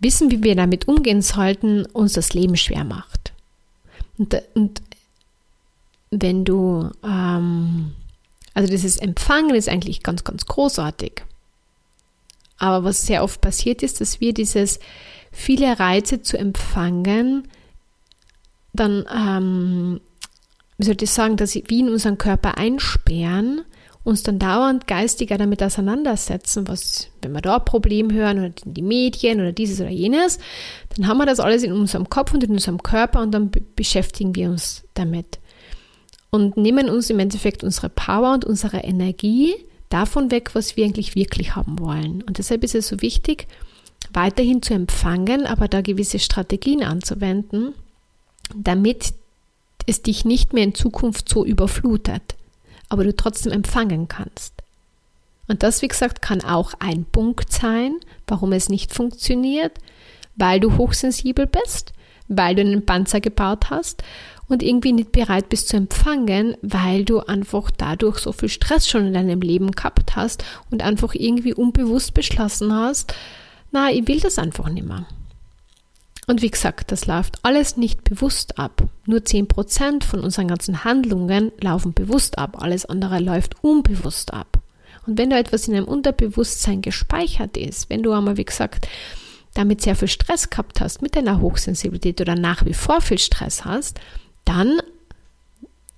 wissen, 0.00 0.30
wie 0.30 0.42
wir 0.42 0.54
damit 0.54 0.88
umgehen 0.88 1.22
sollten, 1.22 1.86
uns 1.86 2.12
das 2.14 2.34
Leben 2.34 2.56
schwer 2.56 2.84
macht. 2.84 3.32
Und, 4.18 4.36
und 4.54 4.82
wenn 6.10 6.44
du, 6.44 6.90
ähm, 7.02 7.92
also 8.54 8.70
dieses 8.70 8.98
Empfangen 8.98 9.54
ist 9.54 9.68
eigentlich 9.68 10.02
ganz, 10.02 10.24
ganz 10.24 10.44
großartig. 10.46 11.22
Aber 12.58 12.84
was 12.84 13.06
sehr 13.06 13.24
oft 13.24 13.40
passiert 13.40 13.82
ist, 13.82 14.00
dass 14.00 14.20
wir 14.20 14.34
dieses 14.34 14.78
viele 15.30 15.80
Reize 15.80 16.22
zu 16.22 16.36
empfangen, 16.38 17.48
dann, 18.72 19.06
ähm, 19.12 20.00
wie 20.76 20.84
soll 20.84 20.96
ich 21.00 21.10
sagen, 21.10 21.36
dass 21.36 21.52
sie 21.52 21.64
wie 21.68 21.80
in 21.80 21.88
unseren 21.88 22.18
Körper 22.18 22.58
einsperren 22.58 23.64
uns 24.04 24.22
dann 24.22 24.38
dauernd 24.38 24.86
geistiger 24.86 25.38
damit 25.38 25.62
auseinandersetzen, 25.62 26.66
was, 26.66 27.08
wenn 27.20 27.32
wir 27.32 27.40
da 27.40 27.56
ein 27.56 27.64
Problem 27.64 28.12
hören 28.12 28.38
oder 28.38 28.52
die 28.64 28.82
Medien 28.82 29.40
oder 29.40 29.52
dieses 29.52 29.80
oder 29.80 29.90
jenes, 29.90 30.38
dann 30.96 31.06
haben 31.06 31.18
wir 31.18 31.26
das 31.26 31.40
alles 31.40 31.62
in 31.62 31.72
unserem 31.72 32.08
Kopf 32.08 32.34
und 32.34 32.42
in 32.42 32.50
unserem 32.50 32.82
Körper 32.82 33.20
und 33.20 33.32
dann 33.32 33.50
beschäftigen 33.76 34.34
wir 34.34 34.50
uns 34.50 34.82
damit 34.94 35.38
und 36.30 36.56
nehmen 36.56 36.88
uns 36.88 37.10
im 37.10 37.18
Endeffekt 37.20 37.62
unsere 37.62 37.90
Power 37.90 38.34
und 38.34 38.44
unsere 38.44 38.78
Energie 38.78 39.54
davon 39.88 40.30
weg, 40.30 40.54
was 40.54 40.76
wir 40.76 40.84
eigentlich 40.84 41.14
wirklich 41.14 41.54
haben 41.54 41.78
wollen. 41.78 42.22
Und 42.22 42.38
deshalb 42.38 42.64
ist 42.64 42.74
es 42.74 42.88
so 42.88 43.02
wichtig, 43.02 43.46
weiterhin 44.12 44.62
zu 44.62 44.74
empfangen, 44.74 45.46
aber 45.46 45.68
da 45.68 45.80
gewisse 45.80 46.18
Strategien 46.18 46.82
anzuwenden, 46.82 47.74
damit 48.56 49.14
es 49.86 50.02
dich 50.02 50.24
nicht 50.24 50.54
mehr 50.54 50.64
in 50.64 50.74
Zukunft 50.74 51.28
so 51.28 51.44
überflutet 51.44 52.34
aber 52.92 53.04
du 53.04 53.16
trotzdem 53.16 53.52
empfangen 53.52 54.06
kannst. 54.06 54.52
Und 55.48 55.62
das, 55.62 55.80
wie 55.80 55.88
gesagt, 55.88 56.20
kann 56.20 56.44
auch 56.44 56.74
ein 56.78 57.06
Punkt 57.06 57.50
sein, 57.50 57.96
warum 58.26 58.52
es 58.52 58.68
nicht 58.68 58.92
funktioniert, 58.92 59.72
weil 60.36 60.60
du 60.60 60.76
hochsensibel 60.76 61.46
bist, 61.46 61.94
weil 62.28 62.54
du 62.54 62.60
einen 62.60 62.84
Panzer 62.84 63.20
gebaut 63.20 63.70
hast 63.70 64.02
und 64.48 64.62
irgendwie 64.62 64.92
nicht 64.92 65.10
bereit 65.10 65.48
bist 65.48 65.68
zu 65.68 65.76
empfangen, 65.78 66.56
weil 66.60 67.06
du 67.06 67.20
einfach 67.20 67.70
dadurch 67.70 68.18
so 68.18 68.32
viel 68.32 68.50
Stress 68.50 68.86
schon 68.86 69.06
in 69.06 69.14
deinem 69.14 69.40
Leben 69.40 69.70
gehabt 69.70 70.14
hast 70.14 70.44
und 70.70 70.82
einfach 70.82 71.14
irgendwie 71.14 71.54
unbewusst 71.54 72.12
beschlossen 72.12 72.74
hast, 72.74 73.14
na, 73.70 73.90
ich 73.90 74.06
will 74.06 74.20
das 74.20 74.38
einfach 74.38 74.68
nicht 74.68 74.86
mehr. 74.86 75.06
Und 76.26 76.40
wie 76.40 76.50
gesagt, 76.50 76.92
das 76.92 77.06
läuft 77.06 77.38
alles 77.42 77.76
nicht 77.76 78.04
bewusst 78.04 78.58
ab. 78.58 78.84
Nur 79.06 79.20
10% 79.20 80.04
von 80.04 80.20
unseren 80.20 80.48
ganzen 80.48 80.84
Handlungen 80.84 81.50
laufen 81.60 81.94
bewusst 81.94 82.38
ab, 82.38 82.62
alles 82.62 82.86
andere 82.86 83.18
läuft 83.18 83.62
unbewusst 83.62 84.32
ab. 84.32 84.58
Und 85.06 85.18
wenn 85.18 85.30
da 85.30 85.38
etwas 85.38 85.66
in 85.66 85.74
einem 85.74 85.86
Unterbewusstsein 85.86 86.80
gespeichert 86.80 87.56
ist, 87.56 87.90
wenn 87.90 88.04
du 88.04 88.12
einmal, 88.12 88.36
wie 88.36 88.44
gesagt, 88.44 88.86
damit 89.54 89.82
sehr 89.82 89.96
viel 89.96 90.08
Stress 90.08 90.48
gehabt 90.48 90.80
hast 90.80 91.02
mit 91.02 91.16
deiner 91.16 91.40
Hochsensibilität 91.40 92.20
oder 92.20 92.36
nach 92.36 92.64
wie 92.64 92.74
vor 92.74 93.00
viel 93.00 93.18
Stress 93.18 93.64
hast, 93.64 94.00
dann 94.44 94.80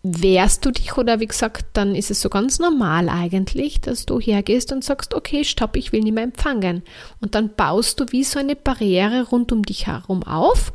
wehrst 0.05 0.67
du 0.67 0.71
dich 0.71 0.99
oder 0.99 1.19
wie 1.19 1.27
gesagt, 1.27 1.65
dann 1.73 1.95
ist 1.95 2.11
es 2.11 2.21
so 2.21 2.29
ganz 2.29 2.59
normal 2.59 3.09
eigentlich, 3.09 3.81
dass 3.81 4.05
du 4.05 4.21
hergehst 4.21 4.71
und 4.71 4.85
sagst, 4.85 5.15
okay, 5.15 5.45
stopp, 5.45 5.77
ich 5.77 5.93
will 5.93 6.03
nicht 6.03 6.13
mehr 6.13 6.25
empfangen. 6.25 6.83
Und 7.21 7.35
dann 7.35 7.55
baust 7.55 7.99
du 7.99 8.05
wie 8.11 8.23
so 8.23 8.39
eine 8.39 8.55
Barriere 8.55 9.27
rund 9.29 9.51
um 9.51 9.63
dich 9.63 9.87
herum 9.87 10.23
auf, 10.23 10.75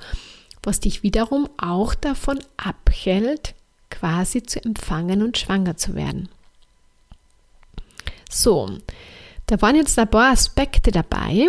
was 0.63 0.79
dich 0.79 1.03
wiederum 1.03 1.47
auch 1.57 1.93
davon 1.93 2.39
abhält, 2.57 3.53
quasi 3.91 4.41
zu 4.41 4.63
empfangen 4.65 5.21
und 5.21 5.37
schwanger 5.37 5.77
zu 5.77 5.93
werden. 5.93 6.27
So, 8.31 8.71
da 9.45 9.61
waren 9.61 9.75
jetzt 9.75 9.97
ein 9.99 10.09
paar 10.09 10.31
Aspekte 10.31 10.91
dabei, 10.91 11.47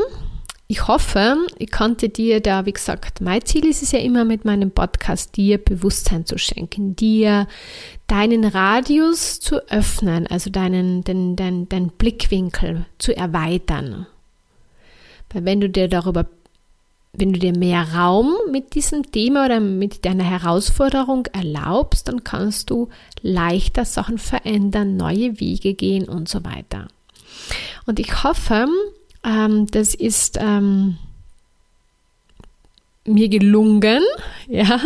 ich 0.70 0.86
hoffe, 0.86 1.36
ich 1.58 1.72
konnte 1.72 2.10
dir 2.10 2.40
da, 2.40 2.64
wie 2.64 2.72
gesagt, 2.72 3.20
mein 3.20 3.44
Ziel 3.44 3.66
ist 3.66 3.82
es 3.82 3.90
ja 3.90 3.98
immer 3.98 4.24
mit 4.24 4.44
meinem 4.44 4.70
Podcast, 4.70 5.36
dir 5.36 5.58
Bewusstsein 5.58 6.26
zu 6.26 6.38
schenken, 6.38 6.94
dir 6.94 7.48
deinen 8.06 8.44
Radius 8.44 9.40
zu 9.40 9.68
öffnen, 9.68 10.28
also 10.28 10.48
deinen, 10.48 11.02
den, 11.02 11.34
den, 11.34 11.68
den 11.68 11.88
Blickwinkel 11.88 12.86
zu 12.98 13.16
erweitern. 13.16 14.06
Weil 15.32 15.44
wenn 15.44 15.60
du 15.60 15.68
dir 15.68 15.88
darüber, 15.88 16.26
wenn 17.14 17.32
du 17.32 17.40
dir 17.40 17.58
mehr 17.58 17.92
Raum 17.92 18.32
mit 18.52 18.76
diesem 18.76 19.10
Thema 19.10 19.46
oder 19.46 19.58
mit 19.58 20.04
deiner 20.04 20.22
Herausforderung 20.22 21.26
erlaubst, 21.32 22.06
dann 22.06 22.22
kannst 22.22 22.70
du 22.70 22.90
leichter 23.22 23.84
Sachen 23.84 24.18
verändern, 24.18 24.96
neue 24.96 25.40
Wege 25.40 25.74
gehen 25.74 26.08
und 26.08 26.28
so 26.28 26.44
weiter. 26.44 26.86
Und 27.86 27.98
ich 27.98 28.22
hoffe, 28.22 28.68
ähm, 29.24 29.66
das 29.70 29.94
ist 29.94 30.38
ähm, 30.40 30.96
mir 33.06 33.28
gelungen, 33.28 34.02
ja. 34.48 34.80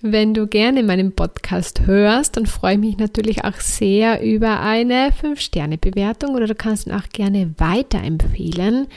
Wenn 0.00 0.34
du 0.34 0.48
gerne 0.48 0.82
meinen 0.82 1.14
Podcast 1.14 1.86
hörst, 1.86 2.36
dann 2.36 2.46
freue 2.46 2.74
ich 2.74 2.80
mich 2.80 2.98
natürlich 2.98 3.44
auch 3.44 3.60
sehr 3.60 4.20
über 4.22 4.60
eine 4.60 5.10
5-Sterne-Bewertung 5.10 6.34
oder 6.34 6.48
du 6.48 6.56
kannst 6.56 6.86
ihn 6.86 6.92
auch 6.92 7.08
gerne 7.12 7.54
weiterempfehlen. 7.58 8.88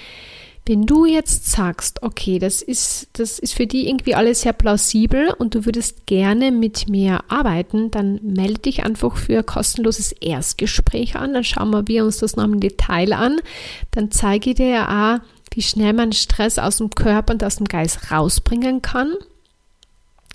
Wenn 0.67 0.87
du 0.87 1.05
jetzt 1.05 1.51
sagst, 1.51 2.01
okay, 2.01 2.39
das 2.39 2.63
ist, 2.63 3.09
das 3.13 3.37
ist 3.37 3.53
für 3.53 3.67
die 3.67 3.87
irgendwie 3.87 4.15
alles 4.15 4.41
sehr 4.41 4.53
plausibel 4.53 5.29
und 5.37 5.53
du 5.53 5.65
würdest 5.65 6.07
gerne 6.07 6.51
mit 6.51 6.89
mir 6.89 7.19
arbeiten, 7.27 7.91
dann 7.91 8.19
melde 8.23 8.61
dich 8.61 8.83
einfach 8.83 9.15
für 9.15 9.37
ein 9.37 9.45
kostenloses 9.45 10.11
Erstgespräch 10.13 11.17
an. 11.17 11.33
Dann 11.33 11.43
schauen 11.43 11.87
wir, 11.87 12.03
uns 12.03 12.17
das 12.17 12.35
noch 12.35 12.45
im 12.45 12.59
Detail 12.59 13.13
an. 13.13 13.41
Dann 13.91 14.09
zeige 14.09 14.49
ich 14.49 14.55
dir 14.55 14.69
ja 14.69 15.17
auch, 15.17 15.19
wie 15.53 15.61
schnell 15.61 15.93
man 15.93 16.11
Stress 16.13 16.57
aus 16.57 16.77
dem 16.77 16.89
Körper 16.89 17.33
und 17.33 17.43
aus 17.43 17.57
dem 17.57 17.67
Geist 17.67 18.11
rausbringen 18.11 18.81
kann. 18.81 19.13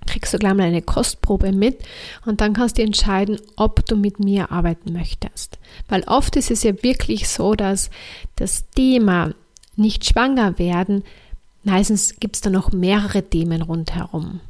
Kriegst 0.07 0.33
du 0.33 0.39
gleich 0.39 0.55
mal 0.55 0.63
eine 0.63 0.81
Kostprobe 0.81 1.51
mit 1.51 1.79
und 2.25 2.41
dann 2.41 2.53
kannst 2.53 2.79
du 2.79 2.83
entscheiden, 2.83 3.41
ob 3.57 3.85
du 3.87 3.97
mit 3.97 4.21
mir 4.21 4.53
arbeiten 4.53 4.93
möchtest. 4.93 5.59
Weil 5.89 6.05
oft 6.05 6.37
ist 6.37 6.53
es 6.53 6.63
ja 6.63 6.83
wirklich 6.85 7.29
so, 7.29 7.55
dass 7.55 7.91
das 8.37 8.71
Thema 8.71 9.35
nicht 9.77 10.05
schwanger 10.05 10.59
werden, 10.59 11.05
meistens 11.65 12.17
gibt 12.21 12.37
es 12.37 12.43
da 12.43 12.51
noch 12.51 12.73
mehrere 12.73 13.23
Themen 13.23 13.63
rundherum, 13.63 14.41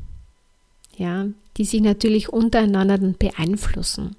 ja, 0.96 1.26
die 1.56 1.64
sich 1.64 1.80
natürlich 1.80 2.28
untereinander 2.28 2.98
dann 2.98 3.16
beeinflussen. 3.18 4.16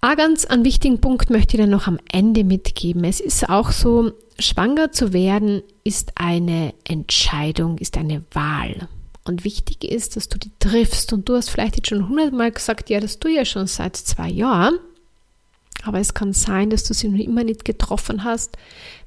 Ein 0.00 0.16
ganz 0.16 0.44
einen 0.44 0.64
wichtigen 0.64 1.00
Punkt 1.00 1.30
möchte 1.30 1.56
ich 1.56 1.60
dann 1.60 1.70
noch 1.70 1.88
am 1.88 1.98
Ende 2.12 2.44
mitgeben. 2.44 3.02
Es 3.02 3.18
ist 3.18 3.48
auch 3.48 3.72
so, 3.72 4.12
schwanger 4.38 4.92
zu 4.92 5.12
werden 5.12 5.62
ist 5.84 6.12
eine 6.14 6.74
Entscheidung, 6.84 7.78
ist 7.78 7.96
eine 7.96 8.22
Wahl. 8.32 8.88
Und 9.24 9.44
wichtig 9.44 9.84
ist, 9.84 10.14
dass 10.16 10.28
du 10.28 10.38
die 10.38 10.52
triffst. 10.60 11.12
Und 11.12 11.28
du 11.28 11.34
hast 11.34 11.50
vielleicht 11.50 11.76
jetzt 11.76 11.88
schon 11.88 12.08
hundertmal 12.08 12.52
gesagt, 12.52 12.90
ja, 12.90 13.00
das 13.00 13.18
tue 13.18 13.32
ich 13.32 13.36
ja 13.38 13.44
schon 13.44 13.66
seit 13.66 13.96
zwei 13.96 14.28
Jahren. 14.28 14.78
Aber 15.84 16.00
es 16.00 16.14
kann 16.14 16.32
sein, 16.32 16.70
dass 16.70 16.84
du 16.84 16.94
sie 16.94 17.08
noch 17.08 17.24
immer 17.24 17.44
nicht 17.44 17.64
getroffen 17.64 18.24
hast, 18.24 18.56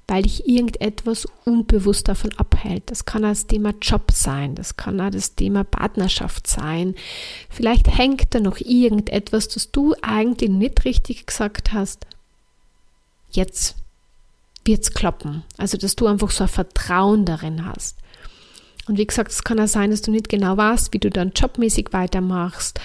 weil 0.07 0.23
dich 0.23 0.47
irgendetwas 0.47 1.27
unbewusst 1.45 2.07
davon 2.07 2.31
abhält. 2.37 2.83
Das 2.87 3.05
kann 3.05 3.21
das 3.21 3.47
Thema 3.47 3.73
Job 3.81 4.11
sein, 4.11 4.55
das 4.55 4.75
kann 4.75 4.99
auch 4.99 5.11
das 5.11 5.35
Thema 5.35 5.63
Partnerschaft 5.63 6.47
sein. 6.47 6.95
Vielleicht 7.49 7.95
hängt 7.95 8.33
da 8.33 8.39
noch 8.39 8.59
irgendetwas, 8.59 9.47
das 9.49 9.71
du 9.71 9.93
eigentlich 10.01 10.49
nicht 10.49 10.85
richtig 10.85 11.27
gesagt 11.27 11.73
hast. 11.73 12.07
Jetzt 13.29 13.75
wird's 14.65 14.93
klappen. 14.93 15.43
Also, 15.57 15.77
dass 15.77 15.95
du 15.95 16.07
einfach 16.07 16.31
so 16.31 16.43
ein 16.43 16.49
Vertrauen 16.49 17.25
darin 17.25 17.65
hast. 17.65 17.97
Und 18.87 18.97
wie 18.97 19.05
gesagt, 19.05 19.31
es 19.31 19.43
kann 19.43 19.59
auch 19.59 19.67
sein, 19.67 19.91
dass 19.91 20.01
du 20.01 20.09
nicht 20.09 20.29
genau 20.29 20.57
weißt, 20.57 20.91
wie 20.93 20.99
du 20.99 21.11
dann 21.11 21.31
jobmäßig 21.35 21.89
weitermachst 21.91 22.79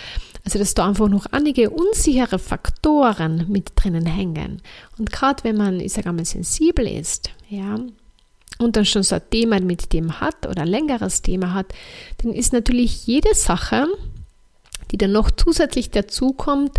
also, 0.44 0.58
dass 0.58 0.74
da 0.74 0.86
einfach 0.86 1.08
noch 1.08 1.26
einige 1.26 1.70
unsichere 1.70 2.38
Faktoren 2.38 3.46
mit 3.48 3.72
drinnen 3.76 4.06
hängen. 4.06 4.60
Und 4.98 5.10
gerade 5.10 5.42
wenn 5.42 5.56
man, 5.56 5.80
ich 5.80 5.94
sage 5.94 6.10
einmal, 6.10 6.26
sensibel 6.26 6.86
ist, 6.86 7.30
ja, 7.48 7.78
und 8.58 8.76
dann 8.76 8.84
schon 8.84 9.02
so 9.02 9.16
ein 9.16 9.22
Thema 9.30 9.60
mit 9.60 9.92
dem 9.92 10.20
hat 10.20 10.46
oder 10.46 10.62
ein 10.62 10.68
längeres 10.68 11.22
Thema 11.22 11.54
hat, 11.54 11.66
dann 12.22 12.32
ist 12.32 12.52
natürlich 12.52 13.06
jede 13.06 13.34
Sache, 13.34 13.86
die 14.90 14.98
dann 14.98 15.12
noch 15.12 15.30
zusätzlich 15.30 15.90
dazukommt, 15.90 16.78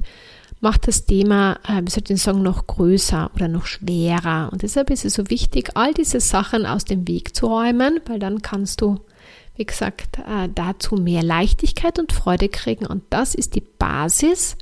macht 0.61 0.87
das 0.87 1.05
Thema, 1.05 1.59
äh, 1.67 1.81
wie 1.83 1.89
soll 1.89 2.03
ich 2.07 2.21
sagen, 2.21 2.41
noch 2.41 2.67
größer 2.67 3.29
oder 3.35 3.47
noch 3.47 3.65
schwerer. 3.65 4.49
Und 4.51 4.61
deshalb 4.61 4.89
ist 4.89 5.05
es 5.05 5.15
so 5.15 5.29
wichtig, 5.29 5.71
all 5.75 5.93
diese 5.93 6.19
Sachen 6.19 6.65
aus 6.65 6.85
dem 6.85 7.07
Weg 7.07 7.35
zu 7.35 7.47
räumen, 7.47 7.99
weil 8.05 8.19
dann 8.19 8.41
kannst 8.41 8.81
du 8.81 8.99
wie 9.55 9.65
gesagt, 9.65 10.19
äh, 10.19 10.49
dazu 10.53 10.95
mehr 10.95 11.23
Leichtigkeit 11.23 11.99
und 11.99 12.13
Freude 12.13 12.49
kriegen. 12.49 12.85
Und 12.85 13.03
das 13.09 13.35
ist 13.35 13.55
die 13.55 13.61
Basis, 13.61 14.57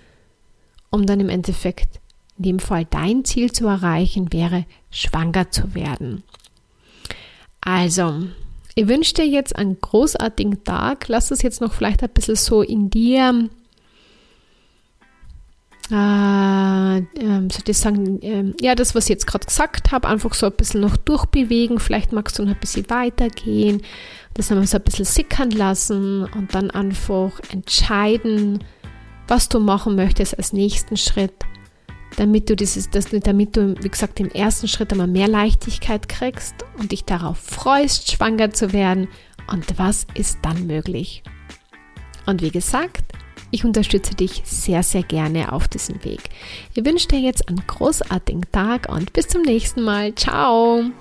um 0.89 1.06
dann 1.06 1.19
im 1.19 1.29
Endeffekt 1.29 1.99
in 2.38 2.43
dem 2.43 2.60
Fall 2.60 2.86
dein 2.86 3.25
Ziel 3.25 3.51
zu 3.51 3.67
erreichen, 3.67 4.34
wäre 4.34 4.65
schwanger 4.91 5.51
zu 5.51 5.73
werden. 5.75 6.23
Also, 7.62 8.23
ich 8.75 8.88
wünsche 8.88 9.13
dir 9.13 9.27
jetzt 9.27 9.56
einen 9.56 9.79
großartigen 9.79 10.63
Tag. 10.63 11.08
Lass 11.08 11.32
es 11.32 11.41
jetzt 11.41 11.62
noch 11.62 11.73
vielleicht 11.73 12.03
ein 12.03 12.10
bisschen 12.10 12.36
so 12.36 12.62
in 12.62 12.89
dir 12.89 13.49
äh, 15.91 16.97
ähm, 16.97 17.49
soll 17.49 17.63
ich 17.67 17.77
sagen, 17.77 18.21
äh, 18.21 18.53
ja, 18.62 18.73
das, 18.73 18.95
was 18.95 19.06
ich 19.06 19.10
jetzt 19.10 19.27
gerade 19.27 19.45
gesagt 19.45 19.91
habe, 19.91 20.08
einfach 20.08 20.34
so 20.34 20.45
ein 20.45 20.53
bisschen 20.53 20.82
noch 20.82 20.95
durchbewegen. 20.97 21.79
Vielleicht 21.79 22.13
magst 22.13 22.39
du 22.39 22.43
noch 22.43 22.53
ein 22.53 22.60
bisschen 22.60 22.89
weitergehen, 22.89 23.82
das 24.34 24.52
einmal 24.52 24.67
so 24.67 24.78
ein 24.78 24.84
bisschen 24.84 25.06
sickern 25.06 25.52
lassen 25.52 26.24
und 26.24 26.54
dann 26.56 26.72
einfach 26.72 27.39
entscheiden, 27.52 28.63
was 29.28 29.50
du 29.50 29.60
machen 29.60 29.96
möchtest 29.96 30.38
als 30.38 30.54
nächsten 30.54 30.98
Schritt, 30.98 31.34
damit 32.17 32.50
du 32.50 32.56
dieses, 32.56 32.89
das, 32.89 33.08
damit 33.10 33.56
du, 33.56 33.76
wie 33.82 33.89
gesagt, 33.89 34.19
im 34.19 34.30
ersten 34.30 34.67
Schritt 34.67 34.91
einmal 34.91 35.08
mehr 35.08 35.28
Leichtigkeit 35.28 36.10
kriegst 36.10 36.56
und 36.78 36.91
dich 36.91 37.06
darauf 37.06 37.38
freust, 37.38 38.12
schwanger 38.12 38.52
zu 38.52 38.74
werden. 38.74 39.08
Und 39.52 39.78
was 39.78 40.08
ist 40.13 40.39
dann 40.41 40.67
möglich? 40.67 41.24
Und 42.26 42.41
wie 42.41 42.52
gesagt, 42.52 43.04
ich 43.52 43.65
unterstütze 43.65 44.15
dich 44.15 44.41
sehr, 44.46 44.82
sehr 44.82 45.04
gerne 45.04 45.52
auf 45.52 45.67
diesem 45.67 46.04
Weg. 46.04 46.30
Ich 46.74 46.84
wünsche 46.84 47.08
dir 47.08 47.19
jetzt 47.19 47.48
einen 47.48 47.62
großartigen 47.67 48.46
Tag 48.52 48.89
und 48.89 49.13
bis 49.13 49.28
zum 49.28 49.43
nächsten 49.43 49.84
Mal. 49.84 50.15
Ciao! 50.15 50.91